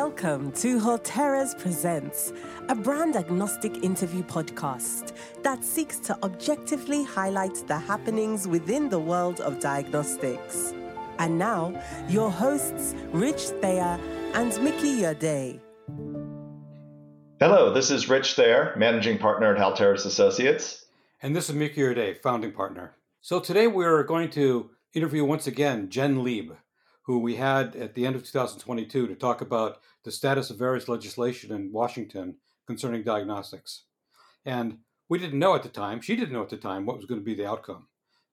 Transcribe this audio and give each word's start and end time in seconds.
Welcome 0.00 0.50
to 0.54 0.80
Halteres 0.80 1.54
Presents, 1.56 2.32
a 2.68 2.74
brand 2.74 3.14
agnostic 3.14 3.84
interview 3.84 4.24
podcast 4.24 5.12
that 5.44 5.62
seeks 5.64 6.00
to 6.00 6.18
objectively 6.24 7.04
highlight 7.04 7.64
the 7.68 7.78
happenings 7.78 8.48
within 8.48 8.88
the 8.88 8.98
world 8.98 9.40
of 9.40 9.60
diagnostics. 9.60 10.74
And 11.20 11.38
now, 11.38 11.80
your 12.08 12.28
hosts, 12.28 12.96
Rich 13.12 13.42
Thayer 13.62 14.00
and 14.34 14.60
Mickey 14.64 15.02
Urdea. 15.02 15.60
Hello, 17.38 17.72
this 17.72 17.92
is 17.92 18.08
Rich 18.08 18.34
Thayer, 18.34 18.74
managing 18.76 19.18
partner 19.18 19.54
at 19.54 19.60
Halteres 19.60 20.04
Associates. 20.04 20.86
And 21.22 21.36
this 21.36 21.48
is 21.48 21.54
Mickey 21.54 21.82
Urdea, 21.82 22.20
founding 22.20 22.50
partner. 22.50 22.96
So 23.20 23.38
today 23.38 23.68
we're 23.68 24.02
going 24.02 24.30
to 24.30 24.70
interview 24.92 25.24
once 25.24 25.46
again 25.46 25.88
Jen 25.88 26.24
Leib 26.24 26.50
who 27.04 27.18
we 27.18 27.36
had 27.36 27.76
at 27.76 27.94
the 27.94 28.06
end 28.06 28.16
of 28.16 28.24
2022 28.24 29.06
to 29.06 29.14
talk 29.14 29.40
about 29.40 29.78
the 30.04 30.10
status 30.10 30.50
of 30.50 30.58
various 30.58 30.88
legislation 30.88 31.52
in 31.52 31.72
Washington 31.72 32.36
concerning 32.66 33.02
diagnostics. 33.02 33.84
And 34.44 34.78
we 35.08 35.18
didn't 35.18 35.38
know 35.38 35.54
at 35.54 35.62
the 35.62 35.68
time, 35.68 36.00
she 36.00 36.16
didn't 36.16 36.32
know 36.32 36.42
at 36.42 36.48
the 36.48 36.56
time 36.56 36.86
what 36.86 36.96
was 36.96 37.06
going 37.06 37.20
to 37.20 37.24
be 37.24 37.34
the 37.34 37.48
outcome. 37.48 37.88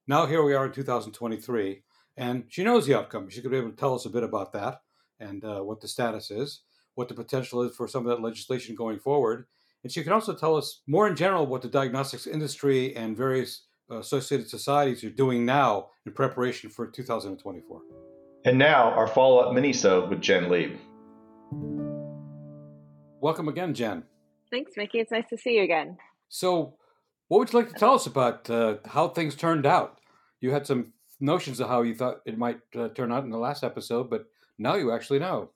Now, 0.06 0.26
here 0.26 0.42
we 0.42 0.54
are 0.54 0.66
in 0.66 0.72
2023, 0.72 1.82
and 2.16 2.44
she 2.48 2.64
knows 2.64 2.86
the 2.86 2.96
outcome. 2.96 3.28
She's 3.28 3.42
going 3.42 3.52
to 3.52 3.60
be 3.60 3.64
able 3.64 3.70
to 3.70 3.76
tell 3.76 3.94
us 3.94 4.06
a 4.06 4.10
bit 4.10 4.22
about 4.22 4.52
that 4.52 4.80
and 5.20 5.44
uh, 5.44 5.60
what 5.60 5.80
the 5.80 5.88
status 5.88 6.30
is, 6.30 6.62
what 6.94 7.08
the 7.08 7.14
potential 7.14 7.62
is 7.62 7.76
for 7.76 7.86
some 7.86 8.06
of 8.06 8.16
that 8.16 8.22
legislation 8.22 8.74
going 8.74 8.98
forward. 8.98 9.46
And 9.84 9.92
she 9.92 10.02
can 10.02 10.12
also 10.12 10.34
tell 10.34 10.56
us 10.56 10.80
more 10.86 11.08
in 11.08 11.16
general 11.16 11.46
what 11.46 11.62
the 11.62 11.68
diagnostics 11.68 12.26
industry 12.26 12.96
and 12.96 13.16
various 13.16 13.66
uh, 13.90 13.98
associated 13.98 14.48
societies 14.48 15.04
are 15.04 15.10
doing 15.10 15.44
now 15.44 15.88
in 16.06 16.12
preparation 16.12 16.70
for 16.70 16.86
2024. 16.86 18.11
And 18.44 18.58
now, 18.58 18.90
our 18.90 19.06
follow 19.06 19.38
up 19.38 19.54
minisode 19.54 20.10
with 20.10 20.20
Jen 20.20 20.48
Leib. 20.48 20.76
Welcome 23.20 23.46
again, 23.46 23.72
Jen. 23.72 24.02
Thanks, 24.50 24.72
Mickey. 24.76 24.98
It's 24.98 25.12
nice 25.12 25.28
to 25.30 25.38
see 25.38 25.58
you 25.58 25.62
again. 25.62 25.96
So, 26.28 26.74
what 27.28 27.38
would 27.38 27.52
you 27.52 27.60
like 27.60 27.68
to 27.68 27.78
tell 27.78 27.94
us 27.94 28.06
about 28.06 28.50
uh, 28.50 28.78
how 28.84 29.06
things 29.06 29.36
turned 29.36 29.64
out? 29.64 30.00
You 30.40 30.50
had 30.50 30.66
some 30.66 30.92
notions 31.20 31.60
of 31.60 31.68
how 31.68 31.82
you 31.82 31.94
thought 31.94 32.16
it 32.26 32.36
might 32.36 32.58
uh, 32.76 32.88
turn 32.88 33.12
out 33.12 33.22
in 33.22 33.30
the 33.30 33.38
last 33.38 33.62
episode, 33.62 34.10
but 34.10 34.24
now 34.58 34.74
you 34.74 34.90
actually 34.90 35.20
know. 35.20 35.50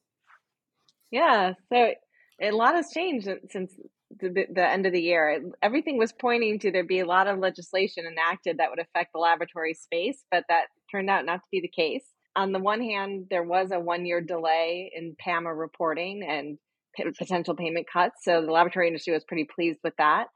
Yeah, 1.11 1.55
so 1.73 1.93
a 2.41 2.53
lot 2.53 2.77
has 2.77 2.93
changed 2.95 3.29
since 3.51 3.73
the, 4.21 4.47
the 4.49 4.65
end 4.65 4.87
of 4.87 4.93
the 4.93 5.03
year. 5.03 5.43
Everything 5.61 5.99
was 5.99 6.13
pointing 6.13 6.61
to 6.61 6.71
there 6.71 6.85
be 6.85 7.01
a 7.01 7.07
lot 7.07 7.27
of 7.27 7.41
legislation 7.41 8.05
enacted 8.07 8.59
that 8.59 8.71
would 8.71 8.79
affect 8.79 9.13
the 9.13 9.19
laboratory 9.19 9.75
space, 9.75 10.23
but 10.31 10.45
that 10.49 10.67
turned 10.89 11.11
out 11.11 11.27
not 11.27 11.43
to 11.43 11.49
be 11.51 11.61
the 11.61 11.67
case 11.67 12.05
on 12.37 12.53
the 12.53 12.59
one 12.59 12.83
hand, 12.83 13.27
there 13.31 13.43
was 13.43 13.71
a 13.73 13.81
one 13.81 14.05
year 14.05 14.21
delay 14.21 14.93
in 14.95 15.17
PAMA 15.19 15.53
reporting 15.53 16.23
and 16.23 16.59
p- 16.95 17.11
potential 17.19 17.57
payment 17.57 17.87
cuts. 17.91 18.17
So 18.23 18.43
the 18.43 18.53
laboratory 18.53 18.89
industry 18.89 19.15
was 19.15 19.25
pretty 19.25 19.49
pleased 19.53 19.81
with 19.83 19.95
that. 19.99 20.27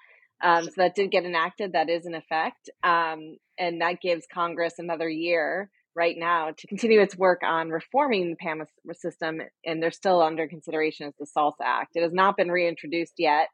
Um, 0.43 0.65
so 0.65 0.73
that 0.79 0.95
did 0.95 1.11
get 1.11 1.25
enacted. 1.25 1.75
That 1.75 1.91
is 1.91 2.07
in 2.07 2.15
effect. 2.15 2.71
Um, 2.83 3.37
and 3.59 3.83
that 3.83 4.01
gives 4.01 4.27
Congress 4.33 4.75
another 4.79 5.09
year 5.09 5.71
right 5.95 6.17
now 6.17 6.53
to 6.57 6.67
continue 6.67 7.01
its 7.01 7.17
work 7.17 7.41
on 7.45 7.69
reforming 7.69 8.31
the 8.31 8.37
PAMA 8.37 8.65
system. 8.95 9.41
And 9.67 9.83
they're 9.83 9.91
still 9.91 10.23
under 10.23 10.49
consideration 10.49 11.07
as 11.07 11.15
the 11.19 11.27
SALSA 11.27 11.63
Act. 11.63 11.97
It 11.97 12.03
has 12.03 12.13
not 12.15 12.39
been 12.39 12.51
reintroduced 12.51 13.15
yet, 13.19 13.49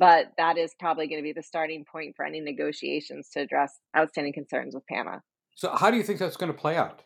but 0.00 0.32
that 0.38 0.58
is 0.58 0.74
probably 0.80 1.06
going 1.06 1.20
to 1.20 1.22
be 1.22 1.32
the 1.32 1.42
starting 1.44 1.84
point 1.90 2.16
for 2.16 2.24
any 2.24 2.40
negotiations 2.40 3.28
to 3.34 3.40
address 3.40 3.78
outstanding 3.96 4.32
concerns 4.32 4.74
with 4.74 4.84
PAMA. 4.86 5.22
So, 5.54 5.74
how 5.76 5.90
do 5.90 5.96
you 5.96 6.02
think 6.02 6.18
that's 6.18 6.36
going 6.36 6.52
to 6.52 6.58
play 6.58 6.76
out? 6.76 7.02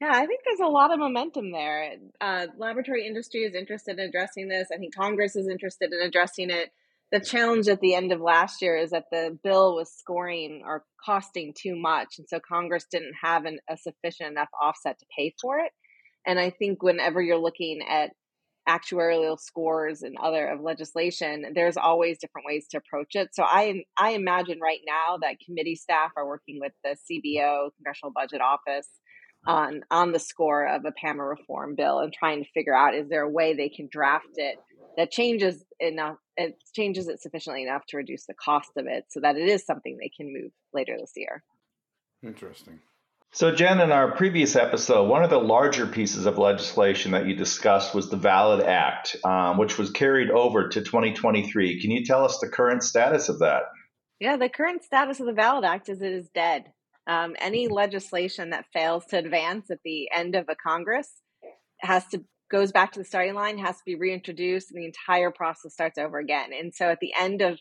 Yeah, 0.00 0.12
I 0.12 0.24
think 0.24 0.40
there's 0.44 0.60
a 0.60 0.70
lot 0.70 0.92
of 0.92 0.98
momentum 0.98 1.52
there. 1.52 1.92
Uh, 2.20 2.46
laboratory 2.56 3.06
industry 3.06 3.42
is 3.42 3.54
interested 3.54 3.98
in 3.98 4.08
addressing 4.08 4.48
this. 4.48 4.68
I 4.72 4.78
think 4.78 4.94
Congress 4.94 5.36
is 5.36 5.46
interested 5.46 5.92
in 5.92 6.00
addressing 6.00 6.48
it. 6.50 6.70
The 7.12 7.20
challenge 7.20 7.68
at 7.68 7.80
the 7.80 7.94
end 7.94 8.10
of 8.12 8.20
last 8.20 8.62
year 8.62 8.76
is 8.76 8.90
that 8.90 9.06
the 9.12 9.36
bill 9.42 9.74
was 9.74 9.92
scoring 9.92 10.62
or 10.64 10.84
costing 11.04 11.52
too 11.54 11.76
much. 11.76 12.14
And 12.18 12.26
so 12.28 12.40
Congress 12.40 12.86
didn't 12.90 13.14
have 13.20 13.44
an, 13.44 13.58
a 13.68 13.76
sufficient 13.76 14.30
enough 14.30 14.48
offset 14.62 14.98
to 15.00 15.06
pay 15.14 15.34
for 15.40 15.58
it. 15.58 15.72
And 16.26 16.38
I 16.38 16.50
think 16.50 16.82
whenever 16.82 17.20
you're 17.20 17.36
looking 17.36 17.80
at 17.86 18.12
actuarial 18.68 19.38
scores 19.38 20.02
and 20.02 20.16
other 20.22 20.46
of 20.46 20.60
legislation, 20.60 21.44
there's 21.54 21.76
always 21.76 22.18
different 22.18 22.46
ways 22.46 22.66
to 22.70 22.78
approach 22.78 23.16
it. 23.16 23.30
So 23.34 23.42
I 23.42 23.82
I 23.98 24.10
imagine 24.10 24.60
right 24.62 24.80
now 24.86 25.18
that 25.20 25.40
committee 25.44 25.74
staff 25.74 26.12
are 26.16 26.26
working 26.26 26.58
with 26.60 26.72
the 26.84 26.90
CBO, 26.90 27.70
Congressional 27.76 28.12
Budget 28.14 28.40
Office, 28.40 28.88
on 29.46 29.82
on 29.90 30.12
the 30.12 30.18
score 30.18 30.66
of 30.66 30.84
a 30.84 30.92
PAMA 30.92 31.24
reform 31.24 31.74
bill 31.74 32.00
and 32.00 32.12
trying 32.12 32.44
to 32.44 32.50
figure 32.50 32.74
out 32.74 32.94
is 32.94 33.08
there 33.08 33.22
a 33.22 33.30
way 33.30 33.54
they 33.54 33.70
can 33.70 33.88
draft 33.90 34.26
it 34.36 34.56
that 34.96 35.10
changes 35.10 35.64
enough 35.78 36.16
it 36.36 36.56
changes 36.74 37.08
it 37.08 37.20
sufficiently 37.20 37.62
enough 37.62 37.82
to 37.88 37.96
reduce 37.96 38.26
the 38.26 38.34
cost 38.34 38.70
of 38.76 38.86
it 38.86 39.04
so 39.08 39.20
that 39.20 39.36
it 39.36 39.48
is 39.48 39.64
something 39.64 39.96
they 39.96 40.10
can 40.14 40.32
move 40.32 40.52
later 40.72 40.96
this 40.98 41.12
year. 41.16 41.42
Interesting. 42.22 42.80
So, 43.32 43.54
Jen, 43.54 43.80
in 43.80 43.92
our 43.92 44.10
previous 44.10 44.56
episode, 44.56 45.08
one 45.08 45.22
of 45.22 45.30
the 45.30 45.38
larger 45.38 45.86
pieces 45.86 46.26
of 46.26 46.36
legislation 46.36 47.12
that 47.12 47.26
you 47.26 47.36
discussed 47.36 47.94
was 47.94 48.10
the 48.10 48.16
VALID 48.16 48.66
Act, 48.66 49.16
um, 49.24 49.56
which 49.56 49.78
was 49.78 49.90
carried 49.90 50.30
over 50.30 50.68
to 50.68 50.80
2023. 50.80 51.80
Can 51.80 51.92
you 51.92 52.04
tell 52.04 52.24
us 52.24 52.40
the 52.40 52.48
current 52.48 52.82
status 52.82 53.28
of 53.28 53.38
that? 53.38 53.62
Yeah, 54.18 54.36
the 54.36 54.48
current 54.48 54.82
status 54.82 55.20
of 55.20 55.26
the 55.26 55.32
VALID 55.32 55.64
Act 55.64 55.88
is 55.88 56.02
it 56.02 56.12
is 56.12 56.28
dead. 56.34 56.64
Um, 57.10 57.34
any 57.40 57.66
legislation 57.66 58.50
that 58.50 58.66
fails 58.72 59.04
to 59.06 59.18
advance 59.18 59.68
at 59.68 59.80
the 59.84 60.08
end 60.14 60.36
of 60.36 60.48
a 60.48 60.54
Congress 60.54 61.10
has 61.80 62.06
to 62.08 62.24
goes 62.52 62.70
back 62.70 62.92
to 62.92 63.00
the 63.00 63.04
starting 63.04 63.34
line, 63.34 63.58
has 63.58 63.78
to 63.78 63.84
be 63.84 63.96
reintroduced, 63.96 64.70
and 64.70 64.80
the 64.80 64.86
entire 64.86 65.32
process 65.32 65.72
starts 65.72 65.98
over 65.98 66.18
again. 66.18 66.50
And 66.52 66.72
so, 66.72 66.86
at 66.86 67.00
the 67.00 67.12
end 67.18 67.42
of 67.42 67.58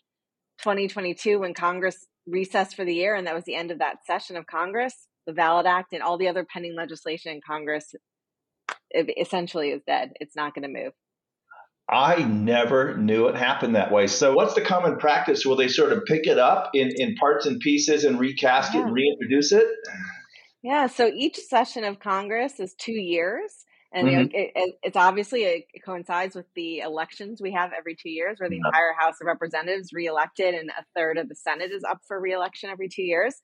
2022, 0.62 1.40
when 1.40 1.56
Congress 1.56 2.06
recessed 2.28 2.76
for 2.76 2.86
the 2.86 2.94
year, 2.94 3.16
and 3.16 3.26
that 3.26 3.34
was 3.34 3.46
the 3.46 3.56
end 3.56 3.72
of 3.72 3.80
that 3.80 4.06
session 4.06 4.36
of 4.36 4.46
Congress, 4.46 5.08
the 5.26 5.34
VALID 5.34 5.66
Act 5.66 5.94
and 5.94 6.04
all 6.04 6.20
the 6.20 6.28
other 6.28 6.46
pending 6.46 6.76
legislation 6.76 7.32
in 7.32 7.42
Congress 7.42 7.96
essentially 9.18 9.70
is 9.70 9.82
dead. 9.88 10.12
It's 10.20 10.36
not 10.36 10.54
going 10.54 10.64
to 10.64 10.84
move. 10.84 10.94
I 11.90 12.24
never 12.24 12.96
knew 12.98 13.28
it 13.28 13.36
happened 13.36 13.76
that 13.76 13.92
way. 13.92 14.08
So, 14.08 14.34
what's 14.34 14.54
the 14.54 14.62
common 14.62 14.98
practice? 14.98 15.46
Will 15.46 15.56
they 15.56 15.68
sort 15.68 15.92
of 15.92 16.06
pick 16.06 16.28
it 16.28 16.38
up 16.38 16.70
in, 16.74 16.92
in 16.96 17.16
parts 17.16 17.46
and 17.48 17.60
pieces 17.60 18.04
and 18.04 18.20
recast 18.20 18.74
yeah. 18.74 18.82
it 18.82 18.84
and 18.86 18.94
reintroduce 18.94 19.52
it? 19.52 19.66
Yeah. 20.62 20.88
So, 20.88 21.08
each 21.08 21.38
session 21.38 21.84
of 21.84 22.00
Congress 22.00 22.60
is 22.60 22.76
two 22.76 23.00
years. 23.00 23.66
And 23.92 24.08
mm-hmm. 24.08 24.36
it, 24.36 24.52
it, 24.56 24.76
it's 24.84 24.96
obviously 24.96 25.42
it 25.44 25.66
coincides 25.84 26.36
with 26.36 26.46
the 26.56 26.80
elections 26.80 27.42
we 27.42 27.54
have 27.54 27.72
every 27.76 27.96
two 27.96 28.12
years, 28.12 28.40
where 28.40 28.48
the 28.48 28.58
entire 28.58 28.94
House 28.96 29.16
of 29.20 29.26
Representatives 29.26 29.94
reelected 29.94 30.54
and 30.54 30.70
a 30.70 30.86
third 30.96 31.18
of 31.18 31.28
the 31.28 31.34
Senate 31.34 31.72
is 31.72 31.84
up 31.84 32.02
for 32.08 32.20
reelection 32.20 32.70
every 32.70 32.88
two 32.88 33.02
years. 33.02 33.42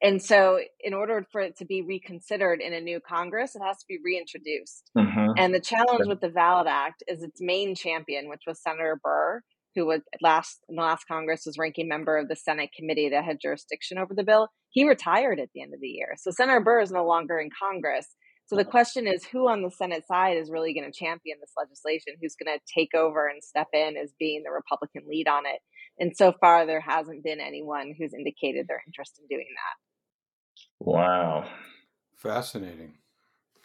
And 0.00 0.22
so, 0.22 0.60
in 0.80 0.94
order 0.94 1.26
for 1.32 1.40
it 1.40 1.56
to 1.58 1.64
be 1.64 1.82
reconsidered 1.82 2.60
in 2.60 2.72
a 2.72 2.80
new 2.80 3.00
Congress, 3.00 3.56
it 3.56 3.62
has 3.64 3.78
to 3.78 3.84
be 3.88 3.98
reintroduced. 4.04 4.90
Mm-hmm. 4.96 5.32
And 5.36 5.54
the 5.54 5.60
challenge 5.60 6.06
with 6.06 6.20
the 6.20 6.28
VALID 6.28 6.66
Act 6.68 7.02
is 7.08 7.22
its 7.22 7.40
main 7.40 7.74
champion, 7.74 8.28
which 8.28 8.42
was 8.46 8.62
Senator 8.62 9.00
Burr, 9.02 9.42
who 9.74 9.86
was 9.86 10.00
last 10.20 10.60
in 10.68 10.76
the 10.76 10.82
last 10.82 11.04
Congress 11.08 11.42
was 11.46 11.58
ranking 11.58 11.88
member 11.88 12.16
of 12.16 12.28
the 12.28 12.36
Senate 12.36 12.70
committee 12.76 13.08
that 13.08 13.24
had 13.24 13.40
jurisdiction 13.40 13.98
over 13.98 14.14
the 14.14 14.24
bill. 14.24 14.48
He 14.70 14.86
retired 14.86 15.40
at 15.40 15.48
the 15.54 15.62
end 15.62 15.74
of 15.74 15.80
the 15.80 15.88
year, 15.88 16.14
so 16.18 16.30
Senator 16.30 16.60
Burr 16.60 16.80
is 16.80 16.92
no 16.92 17.04
longer 17.04 17.38
in 17.38 17.50
Congress. 17.60 18.06
So 18.46 18.56
the 18.56 18.64
question 18.64 19.06
is, 19.06 19.26
who 19.26 19.46
on 19.46 19.60
the 19.62 19.70
Senate 19.70 20.06
side 20.06 20.38
is 20.38 20.50
really 20.50 20.72
going 20.72 20.90
to 20.90 20.98
champion 20.98 21.36
this 21.38 21.52
legislation? 21.54 22.14
Who's 22.20 22.34
going 22.34 22.56
to 22.56 22.64
take 22.72 22.94
over 22.94 23.28
and 23.28 23.44
step 23.44 23.68
in 23.74 23.94
as 24.02 24.14
being 24.18 24.42
the 24.42 24.50
Republican 24.50 25.02
lead 25.06 25.28
on 25.28 25.44
it? 25.44 25.60
And 25.98 26.16
so 26.16 26.32
far, 26.40 26.66
there 26.66 26.80
hasn't 26.80 27.24
been 27.24 27.40
anyone 27.40 27.94
who's 27.98 28.14
indicated 28.14 28.66
their 28.68 28.82
interest 28.86 29.20
in 29.20 29.26
doing 29.28 29.46
that. 29.54 30.84
Wow. 30.84 31.48
Fascinating. 32.16 32.94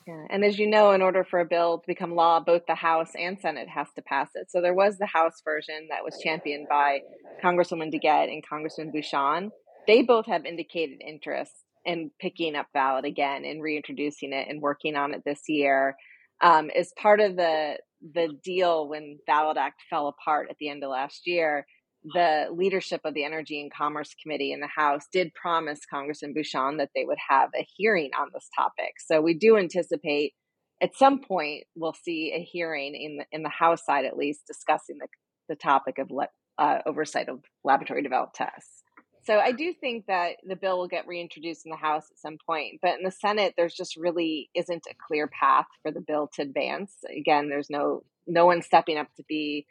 Yeah. 0.07 0.25
And 0.29 0.43
as 0.43 0.59
you 0.59 0.67
know, 0.67 0.91
in 0.91 1.01
order 1.01 1.23
for 1.23 1.39
a 1.39 1.45
bill 1.45 1.79
to 1.79 1.87
become 1.87 2.15
law, 2.15 2.39
both 2.39 2.63
the 2.67 2.75
House 2.75 3.11
and 3.17 3.39
Senate 3.39 3.69
has 3.69 3.87
to 3.95 4.01
pass 4.01 4.29
it. 4.35 4.51
So 4.51 4.61
there 4.61 4.73
was 4.73 4.97
the 4.97 5.05
House 5.05 5.41
version 5.45 5.87
that 5.89 6.03
was 6.03 6.19
championed 6.21 6.67
by 6.69 6.99
Congresswoman 7.43 7.93
DeGette 7.93 8.31
and 8.31 8.45
Congressman 8.45 8.91
Bucshon. 8.91 9.49
They 9.87 10.01
both 10.01 10.25
have 10.25 10.45
indicated 10.45 11.01
interest 11.05 11.53
in 11.85 12.11
picking 12.19 12.55
up 12.55 12.67
VALID 12.73 13.05
again 13.05 13.45
and 13.45 13.61
reintroducing 13.61 14.33
it 14.33 14.47
and 14.49 14.61
working 14.61 14.95
on 14.95 15.13
it 15.13 15.21
this 15.25 15.43
year. 15.47 15.95
Um, 16.41 16.69
as 16.75 16.91
part 16.97 17.19
of 17.19 17.35
the 17.35 17.77
the 18.13 18.29
deal 18.43 18.89
when 18.89 19.19
VALID 19.25 19.57
Act 19.57 19.81
fell 19.89 20.07
apart 20.07 20.47
at 20.49 20.57
the 20.59 20.67
end 20.67 20.83
of 20.83 20.89
last 20.89 21.21
year, 21.25 21.65
the 22.03 22.47
leadership 22.51 23.01
of 23.05 23.13
the 23.13 23.23
Energy 23.23 23.61
and 23.61 23.73
Commerce 23.73 24.15
Committee 24.21 24.51
in 24.51 24.59
the 24.59 24.67
House 24.67 25.05
did 25.11 25.33
promise 25.33 25.79
Congressman 25.89 26.33
Bucshon 26.33 26.77
that 26.77 26.89
they 26.95 27.05
would 27.05 27.17
have 27.29 27.49
a 27.55 27.67
hearing 27.75 28.11
on 28.19 28.29
this 28.33 28.49
topic. 28.55 28.95
So 28.99 29.21
we 29.21 29.33
do 29.33 29.57
anticipate 29.57 30.33
at 30.81 30.95
some 30.97 31.19
point 31.19 31.63
we'll 31.75 31.93
see 31.93 32.33
a 32.35 32.43
hearing 32.43 32.93
in 32.95 33.17
the, 33.17 33.25
in 33.31 33.43
the 33.43 33.49
House 33.49 33.85
side 33.85 34.05
at 34.05 34.17
least 34.17 34.41
discussing 34.45 34.97
the, 34.99 35.07
the 35.47 35.55
topic 35.55 35.97
of 35.97 36.11
le, 36.11 36.27
uh, 36.57 36.79
oversight 36.85 37.29
of 37.29 37.39
laboratory 37.63 38.03
developed 38.03 38.35
tests. 38.35 38.83
So 39.25 39.39
I 39.39 39.53
do 39.53 39.73
think 39.73 40.07
that 40.07 40.35
the 40.45 40.57
bill 40.57 40.77
will 40.77 40.89
get 40.89 41.07
reintroduced 41.07 41.65
in 41.65 41.71
the 41.71 41.77
House 41.77 42.07
at 42.11 42.19
some 42.19 42.37
point, 42.45 42.79
but 42.81 42.97
in 42.97 43.03
the 43.03 43.11
Senate, 43.11 43.53
there's 43.55 43.73
just 43.73 43.95
really 43.95 44.49
isn't 44.53 44.83
a 44.89 44.95
clear 45.07 45.27
path 45.27 45.67
for 45.81 45.91
the 45.91 46.01
bill 46.01 46.29
to 46.33 46.41
advance. 46.41 46.91
Again, 47.17 47.47
there's 47.47 47.69
no 47.69 48.03
no 48.27 48.45
one's 48.45 48.65
stepping 48.65 48.97
up 48.97 49.07
to 49.15 49.23
be 49.27 49.65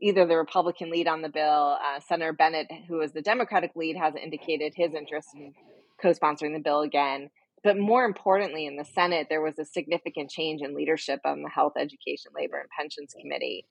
either 0.00 0.26
the 0.26 0.36
Republican 0.36 0.90
lead 0.90 1.08
on 1.08 1.22
the 1.22 1.28
bill. 1.28 1.78
Uh, 1.80 2.00
Senator 2.00 2.32
Bennet, 2.32 2.68
who 2.88 3.00
is 3.00 3.12
the 3.12 3.22
Democratic 3.22 3.72
lead, 3.76 3.96
has 3.96 4.14
indicated 4.14 4.72
his 4.74 4.94
interest 4.94 5.28
in 5.34 5.52
co-sponsoring 6.00 6.54
the 6.54 6.62
bill 6.62 6.80
again. 6.80 7.30
But 7.62 7.76
more 7.76 8.04
importantly, 8.04 8.66
in 8.66 8.76
the 8.76 8.84
Senate, 8.84 9.26
there 9.28 9.42
was 9.42 9.58
a 9.58 9.64
significant 9.64 10.30
change 10.30 10.62
in 10.62 10.74
leadership 10.74 11.20
on 11.24 11.42
the 11.42 11.50
Health, 11.50 11.74
Education, 11.78 12.32
Labor, 12.34 12.58
and 12.58 12.70
Pensions 12.70 13.14
Committee. 13.20 13.66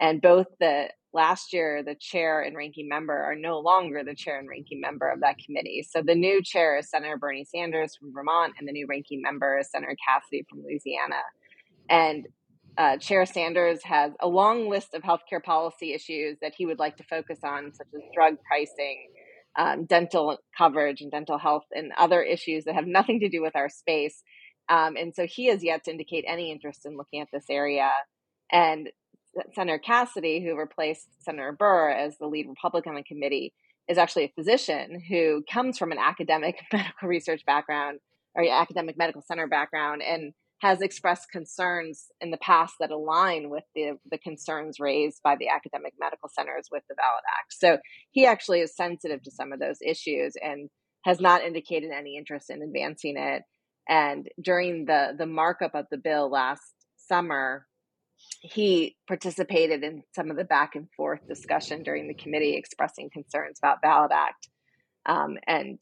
And 0.00 0.22
both 0.22 0.46
the 0.58 0.88
last 1.12 1.52
year, 1.52 1.82
the 1.82 1.94
chair 1.94 2.40
and 2.40 2.56
ranking 2.56 2.88
member 2.88 3.14
are 3.14 3.36
no 3.36 3.60
longer 3.60 4.02
the 4.02 4.14
chair 4.14 4.38
and 4.38 4.48
ranking 4.48 4.80
member 4.80 5.08
of 5.08 5.20
that 5.20 5.36
committee. 5.38 5.86
So 5.88 6.02
the 6.02 6.14
new 6.14 6.42
chair 6.42 6.78
is 6.78 6.90
Senator 6.90 7.16
Bernie 7.16 7.44
Sanders 7.44 7.94
from 7.94 8.12
Vermont, 8.12 8.54
and 8.58 8.66
the 8.66 8.72
new 8.72 8.86
ranking 8.88 9.22
member 9.22 9.58
is 9.58 9.70
Senator 9.70 9.96
Cassidy 10.04 10.44
from 10.48 10.62
Louisiana. 10.62 11.22
And 11.88 12.26
uh, 12.76 12.96
Chair 12.96 13.26
Sanders 13.26 13.82
has 13.84 14.12
a 14.20 14.28
long 14.28 14.68
list 14.68 14.94
of 14.94 15.02
healthcare 15.02 15.42
policy 15.42 15.92
issues 15.92 16.38
that 16.42 16.54
he 16.56 16.66
would 16.66 16.78
like 16.78 16.96
to 16.96 17.04
focus 17.04 17.38
on, 17.44 17.72
such 17.72 17.86
as 17.94 18.00
drug 18.14 18.36
pricing, 18.46 19.08
um, 19.56 19.84
dental 19.84 20.38
coverage, 20.56 21.00
and 21.00 21.10
dental 21.10 21.38
health, 21.38 21.64
and 21.72 21.92
other 21.96 22.22
issues 22.22 22.64
that 22.64 22.74
have 22.74 22.86
nothing 22.86 23.20
to 23.20 23.28
do 23.28 23.42
with 23.42 23.54
our 23.54 23.68
space. 23.68 24.22
Um, 24.68 24.96
and 24.96 25.14
so 25.14 25.26
he 25.26 25.46
has 25.46 25.62
yet 25.62 25.84
to 25.84 25.90
indicate 25.90 26.24
any 26.26 26.50
interest 26.50 26.86
in 26.86 26.96
looking 26.96 27.20
at 27.20 27.28
this 27.32 27.44
area. 27.50 27.90
And 28.50 28.88
Senator 29.54 29.78
Cassidy, 29.78 30.44
who 30.44 30.56
replaced 30.56 31.08
Senator 31.20 31.52
Burr 31.52 31.90
as 31.90 32.18
the 32.18 32.26
lead 32.26 32.48
Republican 32.48 32.90
on 32.90 32.96
the 32.96 33.02
committee, 33.02 33.52
is 33.88 33.98
actually 33.98 34.24
a 34.24 34.32
physician 34.34 35.00
who 35.08 35.44
comes 35.52 35.78
from 35.78 35.92
an 35.92 35.98
academic 35.98 36.56
medical 36.72 37.08
research 37.08 37.44
background 37.46 38.00
or 38.34 38.44
academic 38.48 38.96
medical 38.96 39.22
center 39.22 39.46
background 39.46 40.02
and 40.02 40.32
has 40.64 40.80
expressed 40.80 41.30
concerns 41.30 42.06
in 42.22 42.30
the 42.30 42.38
past 42.38 42.72
that 42.80 42.90
align 42.90 43.50
with 43.50 43.64
the, 43.74 43.98
the 44.10 44.16
concerns 44.16 44.80
raised 44.80 45.20
by 45.22 45.36
the 45.36 45.46
academic 45.46 45.92
medical 46.00 46.30
centers 46.30 46.68
with 46.72 46.82
the 46.88 46.94
VALID 46.94 47.22
Act. 47.38 47.52
So 47.52 47.78
he 48.12 48.24
actually 48.24 48.60
is 48.60 48.74
sensitive 48.74 49.22
to 49.24 49.30
some 49.30 49.52
of 49.52 49.60
those 49.60 49.76
issues 49.86 50.32
and 50.42 50.70
has 51.04 51.20
not 51.20 51.44
indicated 51.44 51.90
any 51.90 52.16
interest 52.16 52.48
in 52.48 52.62
advancing 52.62 53.16
it. 53.18 53.42
And 53.90 54.26
during 54.42 54.86
the, 54.86 55.14
the 55.18 55.26
markup 55.26 55.74
of 55.74 55.84
the 55.90 55.98
bill 55.98 56.30
last 56.30 56.72
summer, 56.96 57.66
he 58.40 58.96
participated 59.06 59.84
in 59.84 60.02
some 60.16 60.30
of 60.30 60.38
the 60.38 60.44
back 60.44 60.76
and 60.76 60.88
forth 60.96 61.28
discussion 61.28 61.82
during 61.82 62.08
the 62.08 62.14
committee, 62.14 62.56
expressing 62.56 63.10
concerns 63.12 63.58
about 63.62 63.82
VALID 63.82 64.12
Act. 64.12 64.48
Um, 65.04 65.36
and 65.46 65.78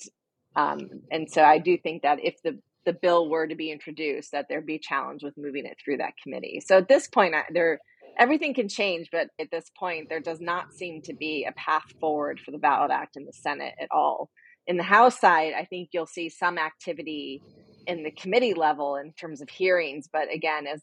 um, 0.57 0.81
and 1.13 1.31
so 1.31 1.41
I 1.43 1.59
do 1.59 1.79
think 1.79 2.03
that 2.03 2.19
if 2.21 2.35
the 2.43 2.59
the 2.85 2.93
bill 2.93 3.29
were 3.29 3.47
to 3.47 3.55
be 3.55 3.71
introduced, 3.71 4.33
that 4.33 4.47
there'd 4.49 4.67
be 4.67 4.79
challenge 4.79 5.23
with 5.23 5.35
moving 5.37 5.67
it 5.67 5.77
through 5.83 5.99
that 5.99 6.15
committee. 6.23 6.61
So 6.65 6.79
at 6.79 6.89
this 6.89 7.07
point, 7.09 7.35
there 7.53 7.81
everything 8.19 8.55
can 8.55 8.69
change, 8.69 9.09
but 9.11 9.29
at 9.41 9.51
this 9.51 9.71
point, 9.79 10.09
there 10.09 10.21
does 10.21 10.41
not 10.41 10.73
seem 10.73 11.03
to 11.03 11.15
be 11.15 11.47
a 11.49 11.53
path 11.53 11.85
forward 12.01 12.41
for 12.41 12.51
the 12.51 12.59
VALID 12.59 12.91
Act 12.91 13.17
in 13.17 13.25
the 13.25 13.33
Senate 13.33 13.75
at 13.81 13.89
all. 13.91 14.31
In 14.67 14.77
the 14.77 14.83
House 14.83 15.19
side, 15.21 15.55
I 15.57 15.65
think 15.65 15.91
you'll 15.93 16.07
see 16.07 16.29
some 16.29 16.59
activity 16.59 17.43
in 17.87 18.05
the 18.05 18.11
committee 18.11 18.55
level 18.55 18.97
in 18.97 19.13
terms 19.13 19.41
of 19.41 19.49
hearings, 19.49 20.09
but 20.13 20.33
again, 20.33 20.67
as 20.67 20.83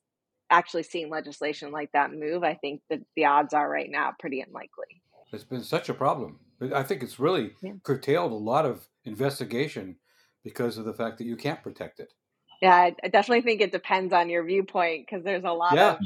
actually 0.50 0.84
seeing 0.84 1.10
legislation 1.10 1.72
like 1.72 1.92
that 1.94 2.12
move, 2.12 2.44
I 2.44 2.56
think 2.56 2.81
that 2.90 3.00
the 3.16 3.25
odds 3.25 3.54
are 3.54 3.69
right 3.69 3.90
now 3.90 4.13
pretty 4.19 4.42
unlikely. 4.42 5.02
It's 5.31 5.44
been 5.44 5.63
such 5.63 5.90
a 5.90 5.94
problem. 5.94 6.40
I 6.74 6.84
think 6.84 7.04
it's 7.04 7.19
really 7.19 7.52
yeah. 7.62 7.74
curtailed 7.84 8.31
a 8.31 8.36
lot 8.36 8.66
of 8.66 8.88
investigation 9.06 9.98
because 10.44 10.77
of 10.77 10.86
the 10.86 10.94
fact 10.94 11.18
that 11.18 11.25
you 11.25 11.36
can't 11.36 11.62
protect 11.62 12.00
it. 12.00 12.13
Yeah, 12.62 12.89
I 13.03 13.07
definitely 13.07 13.41
think 13.41 13.62
it 13.62 13.71
depends 13.71 14.13
on 14.13 14.30
your 14.30 14.44
viewpoint 14.44 15.06
because 15.06 15.24
there's 15.24 15.45
a 15.45 15.51
lot 15.51 15.75
yeah. 15.75 15.94
of 15.94 16.00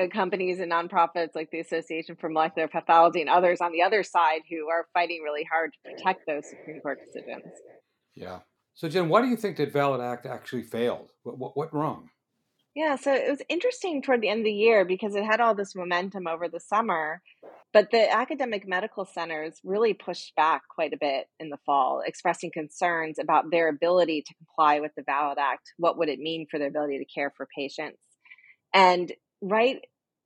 uh, 0.00 0.08
companies 0.08 0.58
and 0.60 0.72
nonprofits 0.72 1.34
like 1.34 1.50
the 1.50 1.60
Association 1.60 2.16
for 2.16 2.30
Molecular 2.30 2.68
Pathology 2.68 3.20
and 3.20 3.28
others 3.28 3.60
on 3.60 3.72
the 3.72 3.82
other 3.82 4.02
side 4.02 4.40
who 4.48 4.68
are 4.68 4.86
fighting 4.94 5.22
really 5.22 5.44
hard 5.44 5.72
to 5.72 5.90
protect 5.90 6.26
those 6.26 6.48
Supreme 6.48 6.80
Court 6.80 6.98
decisions. 7.04 7.44
Yeah. 8.14 8.38
So, 8.74 8.88
Jen, 8.88 9.08
why 9.08 9.22
do 9.22 9.28
you 9.28 9.36
think 9.36 9.56
that 9.58 9.72
VALID 9.72 10.00
Act 10.00 10.26
actually 10.26 10.62
failed? 10.62 11.10
What, 11.22 11.38
what, 11.38 11.56
what 11.56 11.74
wrong? 11.74 12.08
Yeah, 12.74 12.96
so 12.96 13.14
it 13.14 13.30
was 13.30 13.40
interesting 13.48 14.02
toward 14.02 14.20
the 14.20 14.28
end 14.28 14.40
of 14.40 14.44
the 14.46 14.52
year 14.52 14.84
because 14.84 15.14
it 15.14 15.24
had 15.24 15.40
all 15.40 15.54
this 15.54 15.76
momentum 15.76 16.26
over 16.26 16.48
the 16.48 16.58
summer, 16.58 17.22
but 17.72 17.92
the 17.92 18.12
academic 18.12 18.66
medical 18.66 19.04
centers 19.04 19.60
really 19.62 19.94
pushed 19.94 20.34
back 20.34 20.62
quite 20.74 20.92
a 20.92 20.98
bit 21.00 21.26
in 21.38 21.50
the 21.50 21.58
fall, 21.64 22.02
expressing 22.04 22.50
concerns 22.50 23.20
about 23.20 23.52
their 23.52 23.68
ability 23.68 24.22
to 24.22 24.34
comply 24.34 24.80
with 24.80 24.90
the 24.96 25.04
VALID 25.04 25.38
Act. 25.38 25.72
What 25.76 25.98
would 25.98 26.08
it 26.08 26.18
mean 26.18 26.46
for 26.50 26.58
their 26.58 26.68
ability 26.68 26.98
to 26.98 27.04
care 27.04 27.32
for 27.36 27.46
patients? 27.56 27.98
And 28.72 29.12
right 29.40 29.80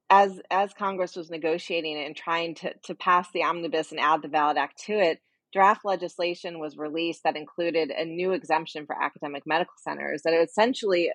as 0.09 0.41
as 0.51 0.73
Congress 0.73 1.17
was 1.17 1.29
negotiating 1.29 2.03
and 2.03 2.17
trying 2.17 2.55
to 2.57 2.73
to 2.85 2.95
pass 2.95 3.29
the 3.35 3.43
omnibus 3.43 3.91
and 3.91 4.01
add 4.01 4.23
the 4.23 4.29
VALID 4.29 4.57
Act 4.57 4.83
to 4.87 4.95
it, 4.95 5.21
draft 5.53 5.85
legislation 5.85 6.61
was 6.61 6.79
released 6.79 7.25
that 7.25 7.37
included 7.37 7.91
a 7.91 8.07
new 8.07 8.33
exemption 8.33 8.87
for 8.87 8.97
academic 9.03 9.43
medical 9.47 9.75
centers 9.77 10.23
that 10.23 10.33
essentially 10.33 11.11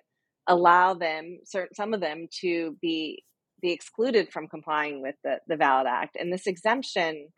allow 0.48 0.94
them 0.94 1.40
certain 1.46 1.74
some 1.74 1.94
of 1.94 2.02
them 2.02 2.28
to 2.42 2.78
be 2.82 3.24
be 3.64 3.72
excluded 3.72 4.32
from 4.32 4.48
complying 4.48 5.02
with 5.02 5.16
the, 5.24 5.38
the 5.48 5.56
valid 5.56 5.88
act. 5.88 6.18
And 6.20 6.32
this 6.32 6.46
exemption 6.46 7.30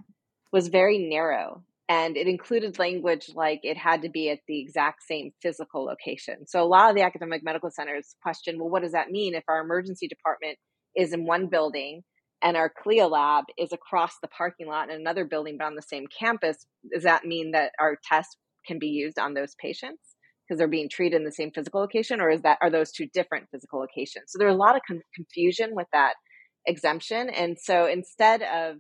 was 0.52 0.68
very 0.68 0.98
narrow 0.98 1.64
and 1.88 2.18
it 2.18 2.28
included 2.28 2.80
language 2.80 3.30
like 3.36 3.60
it 3.62 3.78
had 3.78 4.02
to 4.02 4.10
be 4.10 4.32
at 4.32 4.40
the 4.48 4.60
exact 4.60 5.04
same 5.04 5.32
physical 5.42 5.86
location. 5.86 6.48
So 6.48 6.64
a 6.64 6.66
lot 6.66 6.90
of 6.90 6.96
the 6.96 7.04
academic 7.04 7.44
medical 7.44 7.70
centers 7.70 8.16
question 8.24 8.58
well 8.60 8.70
what 8.70 8.82
does 8.82 8.94
that 8.94 9.12
mean 9.12 9.36
if 9.36 9.44
our 9.48 9.62
emergency 9.62 10.08
department 10.08 10.58
is 10.96 11.14
in 11.14 11.26
one 11.26 11.48
building 11.48 12.02
and 12.42 12.58
our 12.58 12.70
CLIA 12.70 13.08
lab 13.08 13.46
is 13.58 13.72
across 13.72 14.14
the 14.22 14.28
parking 14.28 14.68
lot 14.68 14.90
in 14.90 15.00
another 15.00 15.26
building 15.26 15.58
but 15.60 15.66
on 15.66 15.76
the 15.76 15.82
same 15.82 16.06
campus? 16.08 16.66
Does 16.92 17.04
that 17.04 17.26
mean 17.26 17.52
that 17.52 17.72
our 17.80 17.98
tests 18.04 18.36
can 18.66 18.80
be 18.80 18.88
used 18.88 19.20
on 19.20 19.36
those 19.36 19.54
patients 19.62 20.15
because 20.48 20.60
they're 20.60 20.68
being 20.68 20.90
treated 20.90 21.18
in 21.18 21.26
the 21.26 21.32
same 21.32 21.52
physical 21.52 21.82
location 21.82 22.22
or 22.22 22.30
is 22.30 22.42
that 22.42 22.58
are 22.62 22.70
those 22.70 22.92
two 22.92 23.08
different 23.14 23.48
physical 23.52 23.80
locations? 23.80 24.26
So 24.28 24.38
there's 24.40 24.54
a 24.54 24.58
lot 24.58 24.76
of 24.76 24.82
con- 24.88 25.02
confusion 25.16 25.72
with 25.74 25.88
that 25.94 26.14
exemption 26.66 27.30
and 27.30 27.58
so 27.60 27.86
instead 27.86 28.42
of 28.42 28.78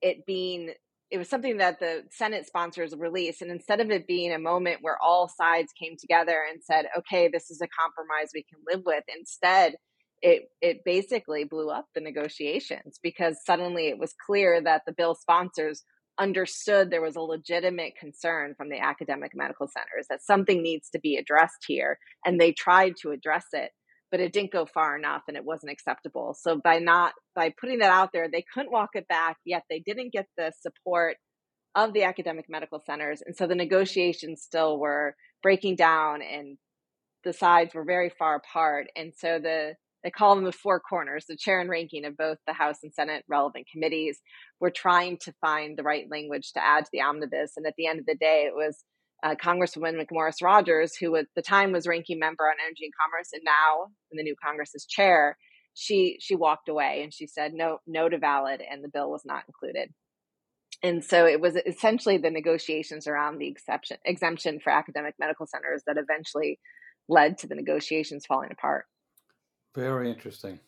it 0.00 0.26
being 0.26 0.74
it 1.10 1.18
was 1.18 1.28
something 1.28 1.58
that 1.58 1.78
the 1.78 2.02
senate 2.10 2.46
sponsors 2.46 2.94
released 2.96 3.42
and 3.42 3.50
instead 3.50 3.80
of 3.80 3.90
it 3.90 4.06
being 4.06 4.32
a 4.32 4.38
moment 4.38 4.78
where 4.80 4.96
all 5.00 5.28
sides 5.28 5.72
came 5.80 5.96
together 5.96 6.40
and 6.50 6.60
said 6.62 6.86
okay 6.98 7.28
this 7.32 7.50
is 7.50 7.60
a 7.62 7.68
compromise 7.80 8.30
we 8.34 8.44
can 8.44 8.58
live 8.70 8.82
with 8.84 9.04
instead 9.16 9.74
it 10.20 10.44
it 10.60 10.78
basically 10.84 11.44
blew 11.44 11.68
up 11.68 11.86
the 11.94 12.00
negotiations 12.00 12.98
because 13.02 13.36
suddenly 13.44 13.88
it 13.88 13.98
was 13.98 14.14
clear 14.26 14.60
that 14.60 14.82
the 14.86 14.92
bill 14.92 15.14
sponsors 15.14 15.84
understood 16.18 16.90
there 16.90 17.02
was 17.02 17.16
a 17.16 17.20
legitimate 17.20 17.94
concern 17.98 18.54
from 18.56 18.68
the 18.68 18.78
academic 18.78 19.32
medical 19.34 19.66
centers 19.66 20.06
that 20.10 20.22
something 20.22 20.62
needs 20.62 20.90
to 20.90 21.00
be 21.00 21.16
addressed 21.16 21.64
here 21.66 21.98
and 22.24 22.40
they 22.40 22.52
tried 22.52 22.94
to 23.00 23.10
address 23.10 23.46
it 23.52 23.70
but 24.10 24.20
it 24.20 24.32
didn't 24.34 24.52
go 24.52 24.66
far 24.66 24.94
enough 24.94 25.22
and 25.26 25.38
it 25.38 25.44
wasn't 25.44 25.72
acceptable. 25.72 26.36
So 26.38 26.60
by 26.62 26.78
not 26.78 27.14
by 27.34 27.54
putting 27.58 27.78
that 27.78 27.90
out 27.90 28.10
there 28.12 28.28
they 28.30 28.44
couldn't 28.52 28.70
walk 28.70 28.90
it 28.94 29.08
back 29.08 29.38
yet 29.46 29.62
they 29.70 29.80
didn't 29.80 30.12
get 30.12 30.26
the 30.36 30.52
support 30.60 31.16
of 31.74 31.94
the 31.94 32.02
academic 32.02 32.44
medical 32.50 32.78
centers 32.84 33.22
and 33.24 33.34
so 33.34 33.46
the 33.46 33.54
negotiations 33.54 34.42
still 34.42 34.78
were 34.78 35.16
breaking 35.42 35.76
down 35.76 36.20
and 36.20 36.58
the 37.24 37.32
sides 37.32 37.74
were 37.74 37.84
very 37.84 38.10
far 38.10 38.36
apart. 38.36 38.88
And 38.96 39.12
so 39.16 39.38
the 39.38 39.74
they 40.02 40.10
call 40.10 40.34
them 40.34 40.44
the 40.44 40.52
four 40.52 40.80
corners, 40.80 41.26
the 41.28 41.36
chair 41.36 41.60
and 41.60 41.70
ranking 41.70 42.04
of 42.04 42.16
both 42.16 42.38
the 42.46 42.52
House 42.52 42.78
and 42.82 42.92
Senate 42.92 43.24
relevant 43.28 43.66
committees. 43.70 44.20
We're 44.60 44.70
trying 44.70 45.18
to 45.18 45.32
find 45.40 45.76
the 45.76 45.82
right 45.82 46.06
language 46.10 46.52
to 46.52 46.64
add 46.64 46.84
to 46.84 46.90
the 46.92 47.02
omnibus. 47.02 47.52
And 47.56 47.66
at 47.66 47.74
the 47.76 47.86
end 47.86 48.00
of 48.00 48.06
the 48.06 48.16
day, 48.16 48.44
it 48.46 48.54
was 48.54 48.84
uh, 49.22 49.34
Congresswoman 49.36 50.00
McMorris 50.00 50.42
Rodgers, 50.42 50.96
who 50.96 51.14
at 51.16 51.26
the 51.36 51.42
time 51.42 51.72
was 51.72 51.86
ranking 51.86 52.18
member 52.18 52.44
on 52.44 52.56
Energy 52.64 52.84
and 52.84 52.92
Commerce, 53.00 53.30
and 53.32 53.42
now 53.44 53.86
in 54.10 54.16
the 54.16 54.24
new 54.24 54.34
Congress 54.42 54.74
is 54.74 54.84
chair. 54.84 55.36
She 55.74 56.18
she 56.20 56.34
walked 56.34 56.68
away 56.68 57.00
and 57.02 57.14
she 57.14 57.26
said 57.26 57.54
no 57.54 57.78
no 57.86 58.08
to 58.08 58.18
valid, 58.18 58.60
and 58.68 58.82
the 58.82 58.90
bill 58.92 59.10
was 59.10 59.22
not 59.24 59.44
included. 59.46 59.90
And 60.82 61.04
so 61.04 61.26
it 61.26 61.40
was 61.40 61.56
essentially 61.56 62.18
the 62.18 62.30
negotiations 62.30 63.06
around 63.06 63.38
the 63.38 63.48
exception 63.48 63.98
exemption 64.04 64.58
for 64.58 64.70
academic 64.70 65.14
medical 65.18 65.46
centers 65.46 65.82
that 65.86 65.96
eventually 65.96 66.58
led 67.08 67.38
to 67.38 67.46
the 67.46 67.54
negotiations 67.54 68.26
falling 68.26 68.50
apart. 68.50 68.86
Very 69.74 70.10
interesting. 70.10 70.60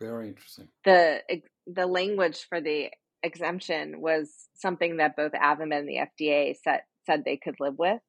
Very 0.00 0.28
interesting. 0.28 0.68
The 0.84 1.20
the 1.66 1.86
language 1.86 2.46
for 2.48 2.60
the 2.60 2.90
exemption 3.22 4.00
was 4.00 4.30
something 4.54 4.96
that 4.96 5.16
both 5.16 5.32
AdvaMed 5.32 5.76
and 5.76 5.88
the 5.88 6.00
FDA 6.22 6.54
said 6.62 6.80
said 7.06 7.22
they 7.24 7.36
could 7.36 7.56
live 7.60 7.78
with. 7.78 8.00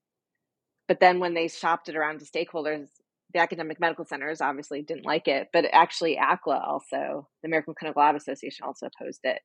But 0.88 1.00
then 1.00 1.20
when 1.20 1.34
they 1.34 1.48
shopped 1.48 1.90
it 1.90 1.96
around 1.96 2.20
to 2.20 2.26
stakeholders, 2.26 2.88
the 3.34 3.40
academic 3.40 3.80
medical 3.80 4.06
centers 4.06 4.42
obviously 4.42 4.82
didn't 4.82 5.06
like 5.06 5.28
it, 5.28 5.50
but 5.54 5.66
actually 5.72 6.18
ACLA 6.18 6.62
also, 6.66 7.28
the 7.42 7.48
American 7.48 7.74
Clinical 7.78 8.02
Lab 8.02 8.16
Association 8.16 8.66
also 8.66 8.88
opposed 8.88 9.22
it. 9.24 9.40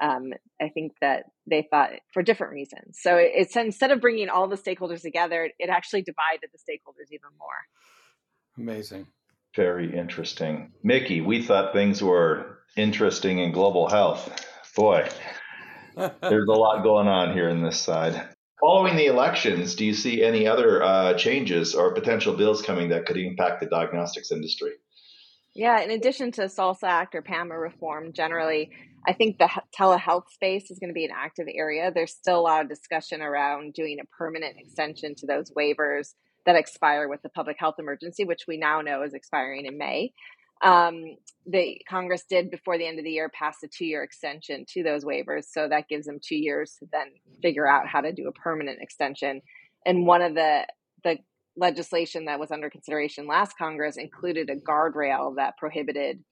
Um, 0.00 0.32
I 0.60 0.70
think 0.70 0.92
that 1.00 1.24
they 1.46 1.66
thought 1.70 1.90
for 2.12 2.22
different 2.22 2.54
reasons. 2.54 2.98
So 3.00 3.16
it's 3.16 3.54
instead 3.54 3.90
of 3.90 4.00
bringing 4.00 4.30
all 4.30 4.48
the 4.48 4.56
stakeholders 4.56 5.02
together, 5.02 5.50
it 5.58 5.68
actually 5.68 6.02
divided 6.02 6.50
the 6.52 6.58
stakeholders 6.58 7.12
even 7.12 7.28
more. 7.38 7.48
Amazing. 8.58 9.06
Very 9.56 9.96
interesting. 9.96 10.72
Mickey, 10.82 11.20
we 11.20 11.42
thought 11.42 11.72
things 11.72 12.02
were 12.02 12.60
interesting 12.76 13.38
in 13.38 13.52
global 13.52 13.88
health. 13.88 14.46
Boy, 14.76 15.08
there's 15.96 16.48
a 16.48 16.52
lot 16.52 16.82
going 16.82 17.08
on 17.08 17.32
here 17.32 17.48
in 17.48 17.62
this 17.62 17.80
side. 17.80 18.28
Following 18.60 18.96
the 18.96 19.06
elections, 19.06 19.74
do 19.74 19.84
you 19.84 19.94
see 19.94 20.22
any 20.22 20.46
other 20.46 20.82
uh, 20.82 21.14
changes 21.14 21.74
or 21.74 21.94
potential 21.94 22.36
bills 22.36 22.62
coming 22.62 22.90
that 22.90 23.06
could 23.06 23.16
impact 23.16 23.60
the 23.60 23.66
diagnostics 23.66 24.30
industry? 24.30 24.72
Yeah, 25.54 25.80
in 25.80 25.90
addition 25.90 26.30
to 26.32 26.42
SALSA 26.42 26.84
Act 26.86 27.14
or 27.14 27.22
PAMA 27.22 27.58
reform, 27.58 28.12
generally, 28.12 28.70
I 29.06 29.14
think 29.14 29.38
the 29.38 29.48
telehealth 29.76 30.28
space 30.30 30.70
is 30.70 30.78
going 30.78 30.90
to 30.90 30.94
be 30.94 31.06
an 31.06 31.10
active 31.14 31.46
area. 31.52 31.90
There's 31.92 32.12
still 32.12 32.38
a 32.38 32.40
lot 32.40 32.62
of 32.62 32.68
discussion 32.68 33.20
around 33.20 33.74
doing 33.74 33.98
a 34.00 34.06
permanent 34.16 34.56
extension 34.58 35.14
to 35.16 35.26
those 35.26 35.50
waivers 35.50 36.10
that 36.46 36.56
expire 36.56 37.08
with 37.08 37.22
the 37.22 37.28
public 37.28 37.56
health 37.58 37.76
emergency, 37.78 38.24
which 38.24 38.46
we 38.48 38.56
now 38.56 38.80
know 38.80 39.02
is 39.02 39.14
expiring 39.14 39.66
in 39.66 39.76
May. 39.78 40.12
Um, 40.62 41.16
the 41.46 41.80
Congress 41.88 42.24
did 42.28 42.50
before 42.50 42.76
the 42.76 42.86
end 42.86 42.98
of 42.98 43.04
the 43.04 43.10
year 43.10 43.30
pass 43.30 43.56
a 43.64 43.68
two-year 43.68 44.02
extension 44.02 44.66
to 44.74 44.82
those 44.82 45.04
waivers, 45.04 45.44
so 45.50 45.68
that 45.68 45.88
gives 45.88 46.06
them 46.06 46.18
two 46.22 46.36
years 46.36 46.76
to 46.80 46.86
then 46.92 47.08
figure 47.40 47.66
out 47.66 47.88
how 47.88 48.02
to 48.02 48.12
do 48.12 48.28
a 48.28 48.32
permanent 48.32 48.78
extension. 48.80 49.40
And 49.86 50.06
one 50.06 50.22
of 50.22 50.34
the 50.34 50.66
the 51.02 51.18
legislation 51.56 52.26
that 52.26 52.38
was 52.38 52.50
under 52.50 52.68
consideration 52.68 53.26
last 53.26 53.56
Congress 53.56 53.96
included 53.96 54.50
a 54.50 54.56
guardrail 54.56 55.36
that 55.36 55.56
prohibited 55.58 56.22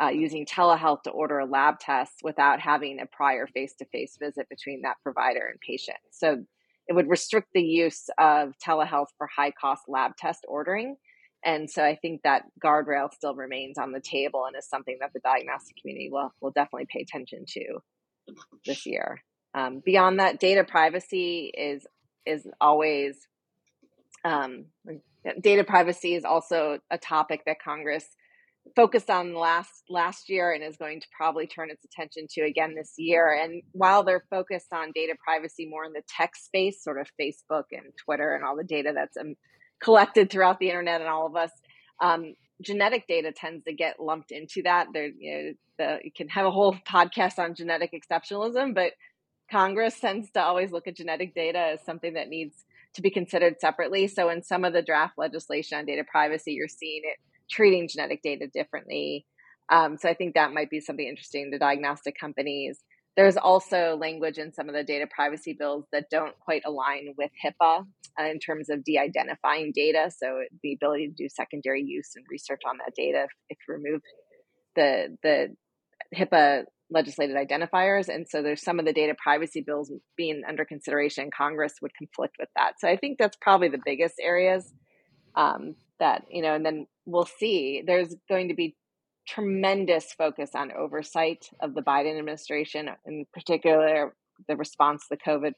uh, 0.00 0.10
using 0.10 0.46
telehealth 0.46 1.02
to 1.02 1.10
order 1.10 1.40
a 1.40 1.44
lab 1.44 1.80
test 1.80 2.14
without 2.22 2.60
having 2.60 3.00
a 3.00 3.06
prior 3.06 3.48
face-to-face 3.48 4.16
visit 4.20 4.48
between 4.48 4.82
that 4.82 4.96
provider 5.02 5.46
and 5.50 5.58
patient. 5.60 5.98
So 6.10 6.44
it 6.88 6.94
would 6.94 7.08
restrict 7.08 7.48
the 7.54 7.62
use 7.62 8.08
of 8.18 8.54
telehealth 8.66 9.08
for 9.18 9.26
high 9.26 9.52
cost 9.52 9.82
lab 9.88 10.16
test 10.16 10.44
ordering. 10.48 10.96
And 11.44 11.70
so 11.70 11.84
I 11.84 11.94
think 11.94 12.22
that 12.24 12.44
guardrail 12.62 13.12
still 13.12 13.34
remains 13.34 13.78
on 13.78 13.92
the 13.92 14.00
table 14.00 14.44
and 14.46 14.56
is 14.56 14.68
something 14.68 14.96
that 15.00 15.12
the 15.12 15.20
diagnostic 15.20 15.76
community 15.80 16.08
will, 16.10 16.32
will 16.40 16.50
definitely 16.50 16.88
pay 16.90 17.00
attention 17.00 17.44
to 17.46 17.78
this 18.66 18.86
year. 18.86 19.22
Um, 19.54 19.80
beyond 19.84 20.18
that, 20.18 20.40
data 20.40 20.64
privacy 20.64 21.50
is 21.56 21.86
is 22.26 22.46
always 22.60 23.16
um, 24.24 24.66
data 25.40 25.64
privacy 25.64 26.14
is 26.14 26.24
also 26.24 26.78
a 26.90 26.98
topic 26.98 27.42
that 27.46 27.62
Congress 27.62 28.04
focused 28.74 29.10
on 29.10 29.34
last 29.34 29.84
last 29.88 30.28
year 30.28 30.52
and 30.52 30.62
is 30.62 30.76
going 30.76 31.00
to 31.00 31.06
probably 31.16 31.46
turn 31.46 31.70
its 31.70 31.84
attention 31.84 32.26
to 32.30 32.42
again 32.42 32.74
this 32.74 32.94
year. 32.96 33.32
And 33.32 33.62
while 33.72 34.02
they're 34.02 34.24
focused 34.30 34.72
on 34.72 34.92
data 34.94 35.14
privacy 35.22 35.66
more 35.66 35.84
in 35.84 35.92
the 35.92 36.02
tech 36.08 36.36
space, 36.36 36.82
sort 36.82 37.00
of 37.00 37.08
Facebook 37.20 37.64
and 37.72 37.92
Twitter 38.04 38.34
and 38.34 38.44
all 38.44 38.56
the 38.56 38.64
data 38.64 38.92
that's 38.94 39.16
um, 39.16 39.34
collected 39.82 40.30
throughout 40.30 40.58
the 40.58 40.68
internet 40.68 41.00
and 41.00 41.10
all 41.10 41.26
of 41.26 41.36
us, 41.36 41.50
um, 42.02 42.34
genetic 42.62 43.06
data 43.06 43.32
tends 43.32 43.64
to 43.64 43.72
get 43.72 44.00
lumped 44.00 44.30
into 44.30 44.62
that. 44.64 44.88
There, 44.92 45.08
you 45.18 45.34
know, 45.34 45.52
the, 45.78 45.98
you 46.04 46.10
can 46.14 46.28
have 46.28 46.46
a 46.46 46.50
whole 46.50 46.76
podcast 46.88 47.38
on 47.38 47.54
genetic 47.54 47.92
exceptionalism, 47.92 48.74
but 48.74 48.92
Congress 49.50 49.98
tends 49.98 50.30
to 50.32 50.42
always 50.42 50.72
look 50.72 50.86
at 50.86 50.96
genetic 50.96 51.34
data 51.34 51.58
as 51.74 51.84
something 51.84 52.14
that 52.14 52.28
needs 52.28 52.54
to 52.94 53.02
be 53.02 53.10
considered 53.10 53.60
separately. 53.60 54.08
So 54.08 54.28
in 54.28 54.42
some 54.42 54.64
of 54.64 54.72
the 54.72 54.82
draft 54.82 55.14
legislation 55.16 55.78
on 55.78 55.86
data 55.86 56.04
privacy, 56.10 56.52
you're 56.52 56.68
seeing 56.68 57.02
it 57.04 57.18
treating 57.50 57.88
genetic 57.88 58.22
data 58.22 58.46
differently. 58.52 59.26
Um, 59.70 59.96
so 59.98 60.08
I 60.08 60.14
think 60.14 60.34
that 60.34 60.52
might 60.52 60.70
be 60.70 60.80
something 60.80 61.06
interesting 61.06 61.50
to 61.52 61.58
diagnostic 61.58 62.14
companies. 62.18 62.78
There's 63.16 63.36
also 63.36 63.98
language 64.00 64.38
in 64.38 64.52
some 64.52 64.68
of 64.68 64.74
the 64.74 64.84
data 64.84 65.06
privacy 65.12 65.56
bills 65.58 65.84
that 65.92 66.04
don't 66.10 66.38
quite 66.38 66.62
align 66.64 67.14
with 67.18 67.30
HIPAA 67.44 67.84
uh, 68.18 68.24
in 68.24 68.38
terms 68.38 68.70
of 68.70 68.84
de 68.84 68.98
identifying 68.98 69.72
data. 69.74 70.10
So 70.16 70.40
the 70.62 70.74
ability 70.74 71.08
to 71.08 71.14
do 71.14 71.28
secondary 71.28 71.82
use 71.82 72.12
and 72.14 72.24
research 72.30 72.60
on 72.66 72.78
that 72.78 72.94
data 72.96 73.24
if, 73.24 73.30
if 73.50 73.58
you 73.66 73.74
remove 73.74 74.00
the, 74.76 75.16
the 75.22 75.56
HIPAA 76.16 76.64
legislated 76.90 77.36
identifiers. 77.36 78.08
And 78.08 78.26
so 78.28 78.40
there's 78.40 78.62
some 78.62 78.78
of 78.78 78.86
the 78.86 78.92
data 78.92 79.14
privacy 79.22 79.62
bills 79.66 79.92
being 80.16 80.42
under 80.48 80.64
consideration. 80.64 81.24
in 81.24 81.30
Congress 81.36 81.74
would 81.82 81.94
conflict 81.98 82.36
with 82.38 82.48
that. 82.56 82.74
So 82.78 82.88
I 82.88 82.96
think 82.96 83.18
that's 83.18 83.36
probably 83.40 83.68
the 83.68 83.80
biggest 83.84 84.14
areas 84.22 84.72
um, 85.34 85.74
that, 86.00 86.24
you 86.30 86.42
know, 86.42 86.54
and 86.54 86.64
then 86.64 86.86
we'll 87.06 87.26
see. 87.26 87.82
There's 87.86 88.14
going 88.28 88.48
to 88.48 88.54
be 88.54 88.76
tremendous 89.26 90.12
focus 90.12 90.50
on 90.54 90.72
oversight 90.72 91.48
of 91.60 91.74
the 91.74 91.82
Biden 91.82 92.18
administration, 92.18 92.88
in 93.06 93.26
particular, 93.32 94.14
the 94.48 94.56
response 94.56 95.02
to 95.08 95.16
the 95.16 95.30
COVID 95.30 95.52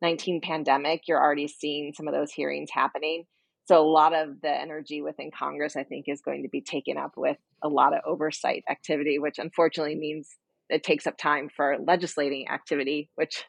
19 0.00 0.40
pandemic. 0.40 1.02
You're 1.06 1.22
already 1.22 1.48
seeing 1.48 1.92
some 1.94 2.08
of 2.08 2.14
those 2.14 2.32
hearings 2.32 2.70
happening. 2.72 3.24
So, 3.64 3.80
a 3.80 3.86
lot 3.86 4.12
of 4.12 4.40
the 4.42 4.50
energy 4.50 5.00
within 5.00 5.30
Congress, 5.30 5.76
I 5.76 5.84
think, 5.84 6.06
is 6.08 6.20
going 6.20 6.42
to 6.42 6.48
be 6.48 6.60
taken 6.60 6.96
up 6.96 7.12
with 7.16 7.36
a 7.62 7.68
lot 7.68 7.94
of 7.94 8.00
oversight 8.04 8.64
activity, 8.68 9.18
which 9.18 9.38
unfortunately 9.38 9.94
means 9.94 10.28
it 10.68 10.82
takes 10.82 11.06
up 11.06 11.16
time 11.16 11.48
for 11.54 11.76
legislating 11.78 12.48
activity, 12.48 13.08
which 13.14 13.44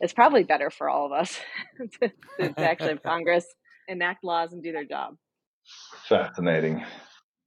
is 0.00 0.12
probably 0.12 0.44
better 0.44 0.70
for 0.70 0.88
all 0.88 1.06
of 1.06 1.12
us 1.12 1.38
to, 2.00 2.08
to 2.38 2.60
actually 2.60 2.90
have 2.90 3.02
Congress 3.02 3.46
enact 3.88 4.22
laws 4.22 4.52
and 4.52 4.62
do 4.62 4.72
their 4.72 4.84
job. 4.84 5.16
Fascinating. 6.08 6.84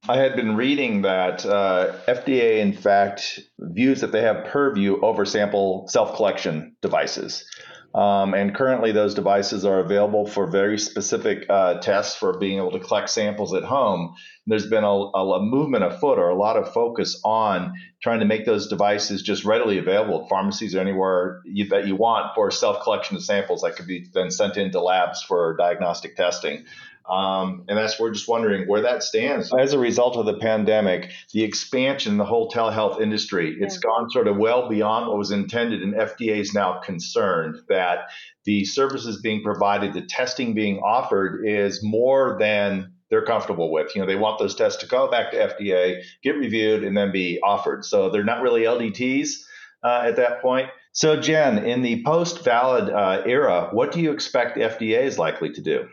I 0.08 0.16
had 0.16 0.34
been 0.34 0.56
reading 0.56 1.02
that 1.02 1.44
uh, 1.44 1.92
FDA, 2.08 2.58
in 2.58 2.72
fact, 2.72 3.40
views 3.58 4.00
that 4.00 4.12
they 4.12 4.22
have 4.22 4.46
purview 4.46 5.00
over 5.00 5.24
sample 5.24 5.86
self 5.88 6.16
collection 6.16 6.76
devices. 6.80 7.44
Um, 7.92 8.34
and 8.34 8.54
currently, 8.54 8.92
those 8.92 9.14
devices 9.14 9.64
are 9.64 9.80
available 9.80 10.24
for 10.24 10.46
very 10.46 10.78
specific 10.78 11.44
uh, 11.50 11.80
tests 11.80 12.14
for 12.14 12.38
being 12.38 12.58
able 12.58 12.70
to 12.70 12.78
collect 12.78 13.10
samples 13.10 13.52
at 13.52 13.64
home. 13.64 14.14
There's 14.46 14.68
been 14.68 14.84
a, 14.84 14.88
a, 14.88 15.42
movement 15.42 15.82
afoot 15.82 16.18
or 16.18 16.28
a 16.28 16.36
lot 16.36 16.56
of 16.56 16.72
focus 16.72 17.20
on 17.24 17.72
trying 18.00 18.20
to 18.20 18.26
make 18.26 18.46
those 18.46 18.68
devices 18.68 19.22
just 19.22 19.44
readily 19.44 19.78
available 19.78 20.22
at 20.22 20.28
pharmacies 20.28 20.74
or 20.76 20.80
anywhere 20.80 21.40
you, 21.44 21.68
that 21.70 21.88
you 21.88 21.96
want 21.96 22.32
for 22.36 22.52
self 22.52 22.82
collection 22.84 23.16
of 23.16 23.24
samples 23.24 23.62
that 23.62 23.74
could 23.74 23.88
be 23.88 24.06
then 24.14 24.30
sent 24.30 24.56
into 24.56 24.80
labs 24.80 25.20
for 25.22 25.56
diagnostic 25.56 26.14
testing. 26.14 26.64
Um, 27.10 27.64
and 27.68 27.76
that's 27.76 27.98
we're 27.98 28.12
just 28.12 28.28
wondering 28.28 28.68
where 28.68 28.82
that 28.82 29.02
stands 29.02 29.52
as 29.52 29.72
a 29.72 29.78
result 29.78 30.16
of 30.16 30.26
the 30.26 30.38
pandemic, 30.38 31.10
the 31.32 31.42
expansion 31.42 32.12
in 32.12 32.18
the 32.18 32.24
whole 32.24 32.50
telehealth 32.50 33.00
industry. 33.00 33.56
Yeah. 33.58 33.66
It's 33.66 33.78
gone 33.78 34.10
sort 34.10 34.28
of 34.28 34.36
well 34.36 34.68
beyond 34.68 35.08
what 35.08 35.18
was 35.18 35.30
intended, 35.30 35.82
and 35.82 35.94
FDA 35.94 36.36
is 36.36 36.54
now 36.54 36.80
concerned 36.80 37.58
that 37.68 38.10
the 38.44 38.64
services 38.64 39.20
being 39.20 39.42
provided, 39.42 39.92
the 39.92 40.02
testing 40.02 40.54
being 40.54 40.78
offered, 40.78 41.44
is 41.44 41.82
more 41.82 42.36
than 42.38 42.92
they're 43.10 43.24
comfortable 43.24 43.72
with. 43.72 43.94
You 43.94 44.02
know, 44.02 44.06
they 44.06 44.16
want 44.16 44.38
those 44.38 44.54
tests 44.54 44.80
to 44.82 44.86
go 44.86 45.10
back 45.10 45.32
to 45.32 45.36
FDA, 45.36 46.02
get 46.22 46.36
reviewed, 46.36 46.84
and 46.84 46.96
then 46.96 47.10
be 47.10 47.40
offered. 47.42 47.84
So 47.84 48.08
they're 48.08 48.24
not 48.24 48.40
really 48.40 48.62
LDTs 48.62 49.30
uh, 49.82 50.04
at 50.06 50.16
that 50.16 50.40
point. 50.40 50.68
So, 50.92 51.20
Jen, 51.20 51.64
in 51.64 51.82
the 51.82 52.02
post 52.04 52.44
valid 52.44 52.90
uh, 52.90 53.22
era, 53.24 53.68
what 53.72 53.92
do 53.92 54.00
you 54.00 54.12
expect 54.12 54.56
FDA 54.56 55.02
is 55.02 55.18
likely 55.18 55.52
to 55.52 55.60
do? 55.60 55.88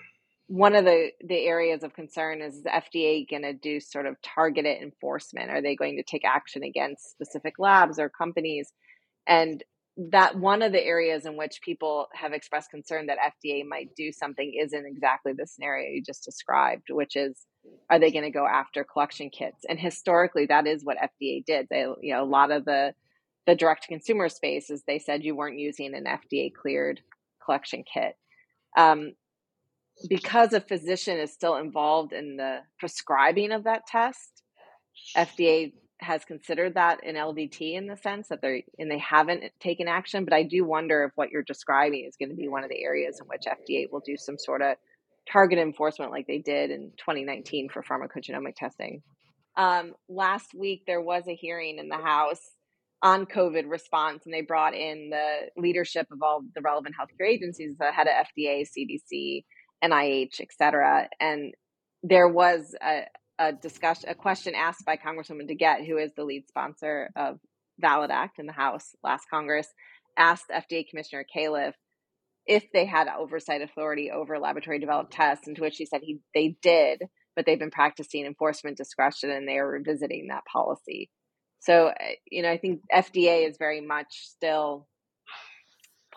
One 0.47 0.75
of 0.75 0.85
the 0.85 1.11
the 1.21 1.45
areas 1.45 1.83
of 1.83 1.93
concern 1.93 2.41
is, 2.41 2.55
is 2.55 2.63
FDA 2.63 3.29
going 3.29 3.43
to 3.43 3.53
do 3.53 3.79
sort 3.79 4.05
of 4.05 4.15
targeted 4.21 4.81
enforcement? 4.81 5.51
Are 5.51 5.61
they 5.61 5.75
going 5.75 5.97
to 5.97 6.03
take 6.03 6.25
action 6.25 6.63
against 6.63 7.11
specific 7.11 7.55
labs 7.59 7.99
or 7.99 8.09
companies? 8.09 8.71
And 9.27 9.63
that 10.11 10.37
one 10.37 10.61
of 10.61 10.71
the 10.71 10.83
areas 10.83 11.25
in 11.25 11.37
which 11.37 11.59
people 11.63 12.07
have 12.13 12.31
expressed 12.31 12.69
concern 12.69 13.07
that 13.07 13.17
FDA 13.17 13.65
might 13.65 13.95
do 13.95 14.11
something 14.11 14.53
isn't 14.53 14.85
exactly 14.85 15.33
the 15.33 15.47
scenario 15.47 15.89
you 15.89 16.03
just 16.03 16.23
described, 16.23 16.87
which 16.89 17.15
is 17.15 17.45
are 17.89 17.99
they 17.99 18.11
going 18.11 18.23
to 18.23 18.31
go 18.31 18.47
after 18.47 18.85
collection 18.85 19.29
kits? 19.29 19.65
And 19.67 19.77
historically, 19.77 20.45
that 20.45 20.67
is 20.67 20.85
what 20.85 20.97
FDA 20.97 21.43
did. 21.43 21.67
They, 21.69 21.85
you 22.01 22.13
know, 22.13 22.23
a 22.23 22.25
lot 22.25 22.51
of 22.51 22.63
the 22.63 22.93
the 23.47 23.55
direct 23.55 23.87
consumer 23.87 24.29
space 24.29 24.69
is 24.69 24.83
they 24.83 24.99
said 24.99 25.23
you 25.23 25.35
weren't 25.35 25.59
using 25.59 25.93
an 25.95 26.05
FDA 26.05 26.53
cleared 26.53 27.01
collection 27.43 27.83
kit. 27.91 28.15
Um, 28.77 29.13
because 30.09 30.53
a 30.53 30.61
physician 30.61 31.17
is 31.17 31.33
still 31.33 31.55
involved 31.55 32.13
in 32.13 32.37
the 32.37 32.59
prescribing 32.79 33.51
of 33.51 33.63
that 33.63 33.87
test, 33.87 34.43
FDA 35.15 35.73
has 35.99 36.23
considered 36.25 36.75
that 36.75 36.99
an 37.03 37.15
LDT 37.15 37.73
in 37.73 37.87
the 37.87 37.97
sense 37.97 38.27
that 38.27 38.39
they're 38.41 38.61
and 38.77 38.91
they 38.91 38.99
haven't 38.99 39.43
taken 39.59 39.87
action. 39.87 40.25
But 40.25 40.33
I 40.33 40.43
do 40.43 40.63
wonder 40.63 41.05
if 41.05 41.11
what 41.15 41.31
you're 41.31 41.43
describing 41.43 42.05
is 42.07 42.15
going 42.17 42.29
to 42.29 42.35
be 42.35 42.47
one 42.47 42.63
of 42.63 42.69
the 42.69 42.83
areas 42.83 43.19
in 43.19 43.27
which 43.27 43.43
FDA 43.47 43.85
will 43.91 44.03
do 44.05 44.15
some 44.17 44.37
sort 44.37 44.61
of 44.61 44.75
target 45.31 45.59
enforcement 45.59 46.11
like 46.11 46.27
they 46.27 46.37
did 46.37 46.69
in 46.71 46.91
2019 46.97 47.69
for 47.69 47.81
pharmacogenomic 47.81 48.55
testing. 48.55 49.01
Um, 49.57 49.93
last 50.07 50.53
week 50.53 50.83
there 50.85 51.01
was 51.01 51.23
a 51.27 51.33
hearing 51.33 51.79
in 51.79 51.89
the 51.89 51.97
House 51.97 52.41
on 53.01 53.25
COVID 53.25 53.69
response, 53.69 54.23
and 54.25 54.33
they 54.33 54.41
brought 54.41 54.73
in 54.73 55.09
the 55.11 55.61
leadership 55.61 56.07
of 56.11 56.19
all 56.21 56.41
the 56.55 56.61
relevant 56.61 56.95
healthcare 56.99 57.27
agencies, 57.27 57.75
the 57.79 57.91
head 57.91 58.07
of 58.07 58.13
FDA, 58.13 58.63
CDC, 58.63 59.43
NIH, 59.83 60.41
et 60.41 60.51
cetera. 60.57 61.09
And 61.19 61.53
there 62.03 62.27
was 62.27 62.75
a, 62.81 63.05
a 63.39 63.53
discussion, 63.53 64.09
a 64.09 64.15
question 64.15 64.55
asked 64.55 64.85
by 64.85 64.97
Congresswoman 64.97 65.49
DeGette, 65.49 65.85
who 65.85 65.97
is 65.97 66.11
the 66.15 66.23
lead 66.23 66.47
sponsor 66.47 67.09
of 67.15 67.39
Valid 67.79 68.11
Act 68.11 68.39
in 68.39 68.45
the 68.45 68.53
House 68.53 68.95
last 69.03 69.25
Congress, 69.29 69.67
asked 70.17 70.49
FDA 70.49 70.87
Commissioner 70.87 71.25
Califf 71.35 71.73
if 72.45 72.71
they 72.71 72.85
had 72.85 73.07
oversight 73.07 73.61
authority 73.61 74.09
over 74.09 74.39
laboratory 74.39 74.79
developed 74.79 75.11
tests, 75.11 75.47
and 75.47 75.55
to 75.55 75.61
which 75.61 75.77
he 75.77 75.85
said 75.85 76.01
he 76.01 76.19
they 76.33 76.55
did, 76.61 77.03
but 77.35 77.45
they've 77.45 77.59
been 77.59 77.71
practicing 77.71 78.25
enforcement 78.25 78.77
discretion 78.77 79.29
and 79.29 79.47
they 79.47 79.57
are 79.57 79.69
revisiting 79.69 80.27
that 80.29 80.45
policy. 80.45 81.09
So, 81.59 81.87
uh, 81.87 81.93
you 82.31 82.41
know, 82.41 82.51
I 82.51 82.57
think 82.57 82.81
FDA 82.93 83.47
is 83.47 83.57
very 83.57 83.81
much 83.81 84.07
still 84.23 84.87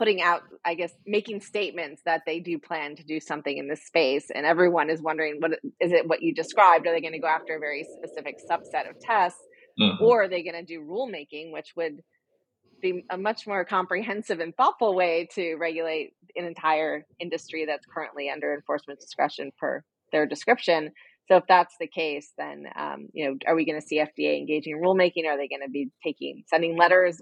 putting 0.01 0.23
out, 0.23 0.41
I 0.65 0.75
guess, 0.77 0.93
making 1.07 1.43
statements 1.43 2.01
that 2.07 2.23
they 2.25 2.41
do 2.41 2.59
plan 2.59 2.97
to 2.97 3.05
do 3.05 3.21
something 3.21 3.55
in 3.55 3.69
this 3.69 3.85
space. 3.85 4.31
And 4.35 4.47
everyone 4.47 4.89
is 4.89 5.03
wondering, 5.03 5.37
what 5.41 5.53
is 5.79 5.93
it 5.93 6.09
what 6.09 6.23
you 6.23 6.35
described? 6.35 6.87
Are 6.87 6.95
they 6.95 7.03
going 7.03 7.13
to 7.13 7.19
go 7.19 7.29
after 7.29 7.57
a 7.57 7.59
very 7.59 7.87
specific 7.99 8.37
subset 8.51 8.89
of 8.89 8.99
tests? 8.99 9.39
Mm-hmm. 9.79 10.03
Or 10.03 10.23
are 10.23 10.29
they 10.29 10.43
going 10.43 10.55
to 10.55 10.65
do 10.65 10.81
rulemaking, 10.81 11.53
which 11.53 11.75
would 11.77 12.01
be 12.81 13.05
a 13.11 13.19
much 13.19 13.47
more 13.47 13.63
comprehensive 13.67 14.41
and 14.41 14.57
thoughtful 14.57 14.97
way 14.97 15.29
to 15.35 15.57
regulate 15.57 16.15
an 16.35 16.47
entire 16.47 17.05
industry 17.19 17.67
that's 17.67 17.85
currently 17.85 18.31
under 18.31 18.55
enforcement 18.55 19.01
discretion 19.01 19.51
per 19.59 19.85
their 20.13 20.27
description. 20.27 20.93
So 21.29 21.37
if 21.37 21.45
that's 21.47 21.75
the 21.79 21.87
case, 21.87 22.33
then 22.39 22.65
um, 22.75 23.09
you 23.13 23.29
know, 23.29 23.37
are 23.47 23.55
we 23.55 23.67
going 23.67 23.79
to 23.79 23.87
see 23.87 23.99
FDA 23.99 24.39
engaging 24.39 24.73
in 24.73 24.83
rulemaking? 24.83 25.29
Are 25.29 25.37
they 25.37 25.47
going 25.47 25.63
to 25.63 25.71
be 25.71 25.91
taking 26.03 26.43
sending 26.49 26.79
letters? 26.79 27.21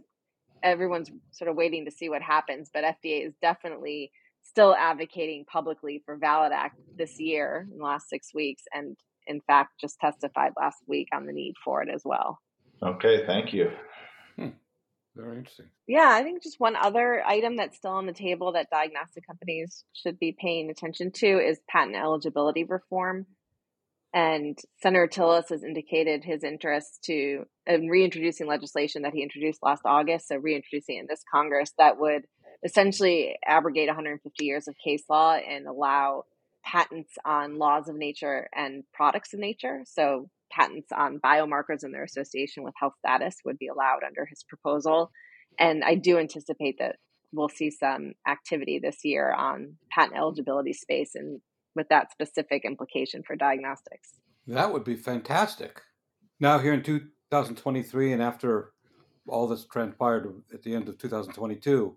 Everyone's 0.63 1.11
sort 1.31 1.51
of 1.51 1.57
waiting 1.57 1.85
to 1.85 1.91
see 1.91 2.09
what 2.09 2.23
happens, 2.23 2.71
but 2.73 2.85
FDA 2.85 3.27
is 3.27 3.35
definitely 3.41 4.11
still 4.43 4.75
advocating 4.75 5.45
publicly 5.45 6.03
for 6.05 6.17
Valid 6.17 6.53
Act 6.53 6.79
this 6.97 7.21
year 7.21 7.67
in 7.71 7.79
the 7.79 7.85
last 7.85 8.09
six 8.09 8.33
weeks, 8.35 8.63
and 8.73 8.97
in 9.27 9.41
fact, 9.43 9.81
just 9.81 9.99
testified 10.01 10.53
last 10.57 10.79
week 10.87 11.09
on 11.13 11.27
the 11.27 11.33
need 11.33 11.55
for 11.65 11.83
it 11.83 11.89
as 11.95 12.03
well. 12.05 12.39
Okay, 12.83 13.27
thank 13.27 13.53
you. 13.53 13.71
Hmm. 14.37 14.49
Very 15.15 15.39
interesting. 15.39 15.67
Yeah, 15.87 16.09
I 16.11 16.23
think 16.23 16.43
just 16.43 16.61
one 16.61 16.77
other 16.77 17.23
item 17.27 17.57
that's 17.57 17.77
still 17.77 17.91
on 17.91 18.07
the 18.07 18.13
table 18.13 18.53
that 18.53 18.71
diagnostic 18.71 19.27
companies 19.27 19.85
should 19.93 20.19
be 20.19 20.37
paying 20.39 20.71
attention 20.71 21.11
to 21.17 21.27
is 21.27 21.59
patent 21.69 21.97
eligibility 21.97 22.65
reform. 22.65 23.27
And 24.15 24.59
Senator 24.83 25.07
Tillis 25.07 25.51
has 25.51 25.63
indicated 25.63 26.25
his 26.25 26.43
interest 26.43 27.01
to 27.05 27.45
in 27.67 27.89
reintroducing 27.89 28.47
legislation 28.47 29.03
that 29.03 29.13
he 29.13 29.23
introduced 29.23 29.63
last 29.63 29.83
August, 29.85 30.29
so 30.29 30.37
reintroducing 30.37 30.99
in 30.99 31.07
this 31.09 31.23
Congress 31.31 31.73
that 31.79 31.99
would 31.99 32.23
essentially 32.65 33.37
abrogate 33.47 33.89
150 33.89 34.45
years 34.45 34.67
of 34.67 34.75
case 34.83 35.05
law 35.09 35.35
and 35.35 35.67
allow 35.67 36.25
patents 36.65 37.13
on 37.25 37.59
laws 37.59 37.89
of 37.89 37.97
nature 37.97 38.49
and 38.55 38.83
products 38.93 39.35
of 39.35 39.41
nature. 39.41 39.83
So 39.85 40.29
patents 40.51 40.89
on 40.97 41.21
biomarkers 41.25 41.83
and 41.83 41.95
their 41.95 42.05
association 42.05 42.63
with 42.65 42.75
health 42.79 42.95
status 42.99 43.37
would 43.45 43.59
be 43.59 43.69
allowed 43.69 44.01
under 44.07 44.25
his 44.25 44.45
proposal. 44.49 45.11
And 45.59 45.85
I 45.85 45.95
do 45.95 46.19
anticipate 46.19 46.77
that 46.79 46.97
we'll 47.33 47.49
see 47.49 47.71
some 47.71 48.15
activity 48.27 48.79
this 48.79 49.05
year 49.05 49.33
on 49.33 49.77
patent 49.91 50.17
eligibility 50.17 50.73
space 50.73 51.15
and 51.15 51.41
with 51.79 51.89
that 51.89 52.13
specific 52.13 52.65
implication 52.65 53.23
for 53.23 53.37
diagnostics. 53.37 54.15
That 54.47 54.73
would 54.73 54.85
be 54.85 54.97
fantastic. 54.97 55.81
Now, 56.41 56.59
here 56.59 56.75
in 56.75 56.83
2023, 56.83 58.13
and 58.13 58.23
after 58.23 58.73
all 59.27 59.47
this 59.47 59.65
transpired 59.65 60.43
at 60.53 60.63
the 60.63 60.75
end 60.75 60.89
of 60.89 60.99
2022, 60.99 61.97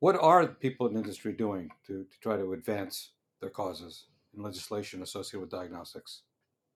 what 0.00 0.16
are 0.20 0.46
people 0.46 0.86
in 0.86 0.96
industry 0.96 1.32
doing 1.32 1.70
to, 1.86 2.04
to 2.04 2.20
try 2.20 2.36
to 2.36 2.52
advance 2.52 3.12
their 3.40 3.50
causes 3.50 4.06
in 4.36 4.42
legislation 4.42 5.02
associated 5.02 5.40
with 5.40 5.50
diagnostics? 5.50 6.22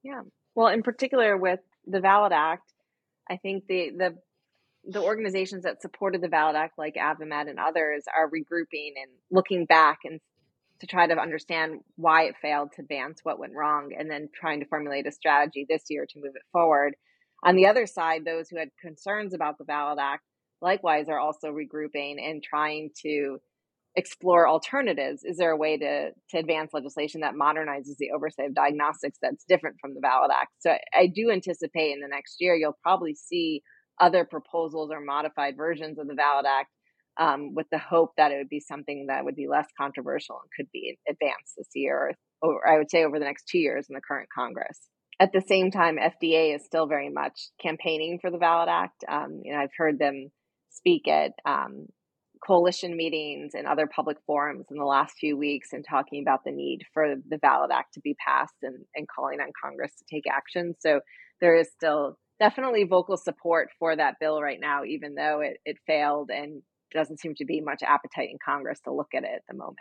Yeah. 0.03 0.23
Well, 0.55 0.69
in 0.69 0.83
particular 0.83 1.37
with 1.37 1.61
the 1.87 2.01
Valid 2.01 2.33
Act, 2.33 2.73
I 3.31 3.37
think 3.37 3.67
the 3.69 3.91
the 3.97 4.15
the 4.85 5.03
organizations 5.03 5.65
that 5.65 5.83
supported 5.83 6.23
the 6.23 6.29
Valid 6.29 6.57
Act, 6.57 6.79
like 6.79 6.95
AdvaMed 6.95 7.51
and 7.51 7.59
others, 7.59 8.05
are 8.17 8.31
regrouping 8.31 8.93
and 8.97 9.11
looking 9.31 9.67
back 9.67 9.99
and 10.05 10.21
to 10.81 10.87
try 10.87 11.07
to 11.07 11.19
understand 11.19 11.81
why 11.97 12.25
it 12.25 12.37
failed 12.41 12.73
to 12.73 12.83
advance, 12.83 13.21
what 13.23 13.39
went 13.39 13.55
wrong, 13.55 13.91
and 13.99 14.11
then 14.11 14.29
trying 14.35 14.61
to 14.61 14.67
formulate 14.67 15.07
a 15.07 15.13
strategy 15.13 15.67
this 15.69 15.85
year 15.89 16.07
to 16.07 16.21
move 16.21 16.33
it 16.35 16.43
forward. 16.53 16.95
On 17.45 17.57
the 17.57 17.67
other 17.67 17.87
side, 17.87 18.25
those 18.25 18.49
who 18.49 18.59
had 18.59 18.69
concerns 18.81 19.35
about 19.35 19.59
the 19.59 19.65
Valid 19.65 19.99
Act 20.01 20.25
likewise 20.61 21.09
are 21.09 21.19
also 21.19 21.49
regrouping 21.49 22.17
and 22.19 22.43
trying 22.43 22.91
to 23.03 23.39
explore 23.97 24.49
alternatives. 24.49 25.25
Is 25.25 25.37
there 25.39 25.51
a 25.51 25.57
way 25.57 25.77
to, 25.77 26.11
to 26.31 26.39
advance 26.39 26.73
legislation 26.73 27.21
that 27.23 27.35
modernizes 27.35 27.97
the 27.99 28.11
oversight 28.15 28.47
of 28.47 28.55
diagnostics 28.55 29.19
that's 29.21 29.45
different 29.45 29.77
from 29.81 29.95
the 29.95 30.01
Valid 30.01 30.31
Act? 30.33 30.53
So 30.61 30.77
I 30.95 31.07
do 31.07 31.31
anticipate 31.31 31.93
in 31.93 32.01
the 32.01 32.09
next 32.09 32.37
year 32.41 32.55
you'll 32.55 32.79
probably 32.83 33.15
see 33.15 33.63
other 34.01 34.25
proposals 34.25 34.91
or 34.93 35.01
modified 35.01 35.57
versions 35.57 35.99
of 35.99 36.07
the 36.07 36.15
Valid 36.15 36.47
Act 36.47 36.71
um, 37.19 37.55
with 37.55 37.67
the 37.71 37.79
hope 37.79 38.13
that 38.17 38.31
it 38.31 38.37
would 38.37 38.49
be 38.49 38.61
something 38.61 39.07
that 39.09 39.25
would 39.25 39.35
be 39.35 39.49
less 39.49 39.67
controversial 39.79 40.41
and 40.41 40.51
could 40.57 40.71
be 40.73 40.99
advanced 41.09 41.55
this 41.57 41.69
year, 41.75 42.15
or, 42.41 42.69
I 42.69 42.79
would 42.79 42.91
say 42.91 43.05
over 43.05 43.19
the 43.19 43.25
next 43.25 43.49
two 43.49 43.59
years 43.59 43.87
in 43.89 43.95
the 43.95 44.01
current 44.01 44.29
Congress. 44.35 44.79
At 45.21 45.33
the 45.33 45.41
same 45.41 45.73
time, 45.73 45.97
FDA 45.97 46.55
is 46.55 46.65
still 46.65 46.87
very 46.87 47.11
much 47.11 47.51
campaigning 47.61 48.19
for 48.21 48.31
the 48.31 48.39
Valid 48.39 48.69
Act. 48.69 49.05
Um, 49.09 49.41
you 49.43 49.53
know, 49.53 49.59
I've 49.59 49.75
heard 49.77 49.99
them 49.99 50.29
speak 50.71 51.09
at 51.09 51.33
um, 51.45 51.87
coalition 52.47 52.97
meetings 52.97 53.53
and 53.55 53.67
other 53.67 53.89
public 53.89 54.19
forums 54.27 54.67
in 54.71 54.79
the 54.79 54.85
last 54.85 55.15
few 55.19 55.37
weeks 55.37 55.73
and 55.73 55.85
talking 55.85 56.23
about 56.23 56.45
the 56.45 56.53
need 56.53 56.83
for 56.95 57.17
the 57.29 57.39
Valid 57.39 57.73
Act 57.73 57.95
to 57.95 58.01
be 58.01 58.15
passed 58.25 58.55
and, 58.63 58.77
and 58.95 59.09
calling 59.09 59.41
on 59.41 59.51
Congress 59.61 59.93
to 59.99 60.05
take 60.09 60.25
action. 60.31 60.75
So 60.79 61.01
there 61.41 61.57
is 61.57 61.69
still 61.73 62.17
definitely 62.39 62.85
vocal 62.85 63.17
support 63.17 63.71
for 63.79 63.97
that 63.97 64.15
bill 64.21 64.41
right 64.41 64.61
now, 64.61 64.85
even 64.85 65.15
though 65.15 65.41
it, 65.41 65.59
it 65.65 65.77
failed 65.87 66.31
and 66.33 66.63
doesn't 66.93 67.21
seem 67.21 67.35
to 67.37 67.45
be 67.45 67.61
much 67.61 67.83
appetite 67.83 68.31
in 68.31 68.39
Congress 68.45 68.81
to 68.85 68.93
look 68.93 69.15
at 69.15 69.25
it 69.25 69.31
at 69.35 69.43
the 69.49 69.55
moment. 69.55 69.79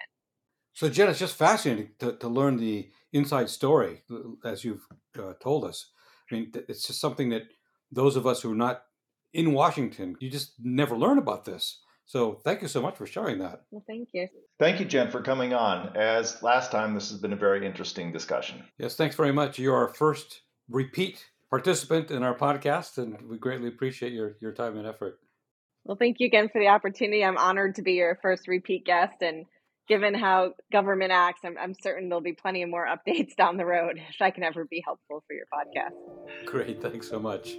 So, 0.74 0.89
Jen, 0.89 1.10
it's 1.10 1.20
just 1.20 1.36
fascinating 1.36 1.89
to, 2.00 2.13
to 2.17 2.28
learn 2.28 2.58
the 2.58 2.89
inside 3.12 3.50
story, 3.50 4.04
as 4.46 4.63
you've 4.63 4.86
uh, 5.17 5.34
told 5.41 5.65
us. 5.65 5.91
I 6.32 6.36
mean, 6.36 6.52
it's 6.67 6.86
just 6.86 7.02
something 7.02 7.30
that 7.30 7.43
those 7.91 8.15
of 8.15 8.28
us 8.28 8.41
who 8.41 8.52
are 8.52 8.56
not 8.56 8.84
in 9.34 9.54
Washington, 9.54 10.15
you 10.20 10.30
just 10.30 10.54
never 10.60 10.96
learn 10.96 11.17
about 11.17 11.46
this. 11.46 11.80
So 12.06 12.36
thank 12.43 12.62
you 12.62 12.67
so 12.67 12.82
much 12.82 12.96
for 12.96 13.06
sharing 13.06 13.39
that. 13.39 13.63
Well, 13.72 13.84
thank 13.86 14.10
you. 14.13 14.28
Thank 14.60 14.80
you, 14.80 14.86
Jen, 14.86 15.12
for 15.12 15.22
coming 15.22 15.54
on. 15.54 15.96
As 15.98 16.41
last 16.41 16.72
time, 16.72 16.93
this 16.93 17.10
has 17.10 17.20
been 17.20 17.34
a 17.34 17.38
very 17.38 17.65
interesting 17.65 18.13
discussion. 18.13 18.63
Yes, 18.78 18.96
thanks 18.96 19.15
very 19.15 19.34
much. 19.34 19.60
You're 19.60 19.76
our 19.76 19.89
first 19.89 20.41
repeat 20.70 21.26
participant 21.50 22.12
in 22.12 22.24
our 22.24 22.36
podcast, 22.36 22.98
and 22.98 23.22
we 23.30 23.38
greatly 23.38 23.67
appreciate 23.67 24.13
your, 24.13 24.38
your 24.39 24.54
time 24.54 24.78
and 24.78 24.88
effort. 24.88 25.20
Well, 25.88 25.97
thank 25.97 26.19
you 26.19 26.28
again 26.28 26.50
for 26.50 26.60
the 26.60 26.67
opportunity. 26.67 27.23
I'm 27.23 27.38
honored 27.38 27.76
to 27.76 27.82
be 27.82 27.93
your 27.93 28.19
first 28.21 28.50
repeat 28.50 28.84
guest. 28.86 29.21
And 29.21 29.45
given 29.88 30.13
how 30.13 30.54
government 30.69 31.13
acts, 31.13 31.41
I'm, 31.45 31.58
I'm 31.58 31.73
certain 31.82 32.10
there'll 32.10 32.21
be 32.21 32.34
plenty 32.34 32.62
of 32.62 32.69
more 32.69 32.86
updates 33.08 33.36
down 33.36 33.56
the 33.56 33.65
road 33.65 33.97
if 34.10 34.21
I 34.21 34.32
can 34.32 34.43
ever 34.43 34.65
be 34.65 34.84
helpful 34.86 35.23
for 35.26 35.34
your 35.34 35.45
podcast. 35.45 36.45
Great. 36.45 36.82
Thanks 36.82 37.10
so 37.10 37.19
much. 37.19 37.56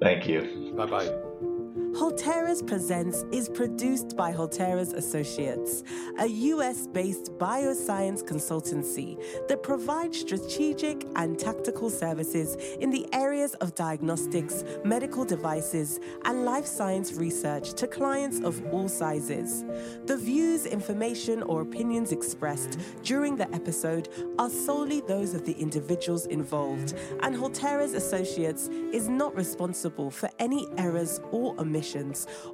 Thank 0.00 0.26
you. 0.26 0.72
Bye 0.76 0.86
bye. 0.86 1.52
Halteres 1.98 2.60
Presents 2.60 3.24
is 3.32 3.48
produced 3.48 4.18
by 4.18 4.30
Halteres 4.30 4.92
Associates, 4.92 5.82
a 6.18 6.26
US 6.26 6.86
based 6.86 7.32
bioscience 7.38 8.22
consultancy 8.22 9.16
that 9.48 9.62
provides 9.62 10.20
strategic 10.20 11.06
and 11.16 11.38
tactical 11.38 11.88
services 11.88 12.56
in 12.80 12.90
the 12.90 13.06
areas 13.14 13.54
of 13.62 13.74
diagnostics, 13.74 14.62
medical 14.84 15.24
devices, 15.24 15.98
and 16.26 16.44
life 16.44 16.66
science 16.66 17.14
research 17.14 17.72
to 17.72 17.86
clients 17.86 18.40
of 18.40 18.62
all 18.74 18.90
sizes. 18.90 19.64
The 20.04 20.18
views, 20.18 20.66
information, 20.66 21.42
or 21.44 21.62
opinions 21.62 22.12
expressed 22.12 22.78
during 23.04 23.36
the 23.36 23.50
episode 23.54 24.10
are 24.38 24.50
solely 24.50 25.00
those 25.00 25.32
of 25.32 25.46
the 25.46 25.54
individuals 25.54 26.26
involved, 26.26 26.92
and 27.22 27.34
Halteres 27.34 27.94
Associates 27.94 28.68
is 28.92 29.08
not 29.08 29.34
responsible 29.34 30.10
for 30.10 30.28
any 30.38 30.68
errors 30.76 31.20
or 31.32 31.58
omissions 31.58 31.85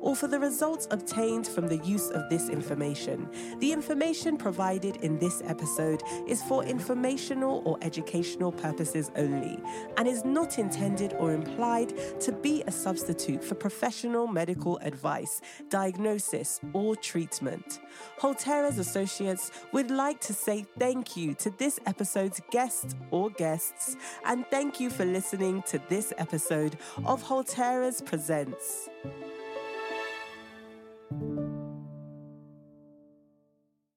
or 0.00 0.14
for 0.14 0.26
the 0.26 0.38
results 0.38 0.86
obtained 0.90 1.46
from 1.46 1.66
the 1.66 1.78
use 1.78 2.10
of 2.10 2.28
this 2.28 2.48
information. 2.48 3.28
The 3.58 3.72
information 3.72 4.36
provided 4.36 4.96
in 4.96 5.18
this 5.18 5.42
episode 5.46 6.02
is 6.26 6.42
for 6.42 6.64
informational 6.64 7.62
or 7.64 7.78
educational 7.82 8.52
purposes 8.52 9.10
only 9.16 9.58
and 9.96 10.06
is 10.06 10.24
not 10.24 10.58
intended 10.58 11.14
or 11.14 11.32
implied 11.32 11.92
to 12.20 12.32
be 12.32 12.62
a 12.66 12.72
substitute 12.72 13.42
for 13.42 13.54
professional 13.54 14.26
medical 14.26 14.78
advice, 14.78 15.40
diagnosis, 15.68 16.60
or 16.72 16.96
treatment. 16.96 17.80
Halteres 18.20 18.78
Associates 18.78 19.50
would 19.72 19.90
like 19.90 20.20
to 20.20 20.32
say 20.32 20.66
thank 20.78 21.16
you 21.16 21.34
to 21.34 21.50
this 21.50 21.78
episode's 21.86 22.40
guest 22.50 22.96
or 23.10 23.30
guests, 23.30 23.96
and 24.24 24.46
thank 24.50 24.80
you 24.80 24.90
for 24.90 25.04
listening 25.04 25.62
to 25.62 25.80
this 25.88 26.12
episode 26.18 26.76
of 27.04 27.22
Halteres 27.22 28.02
Presents. 28.04 28.88
Thank 29.02 29.14
you 29.20 29.41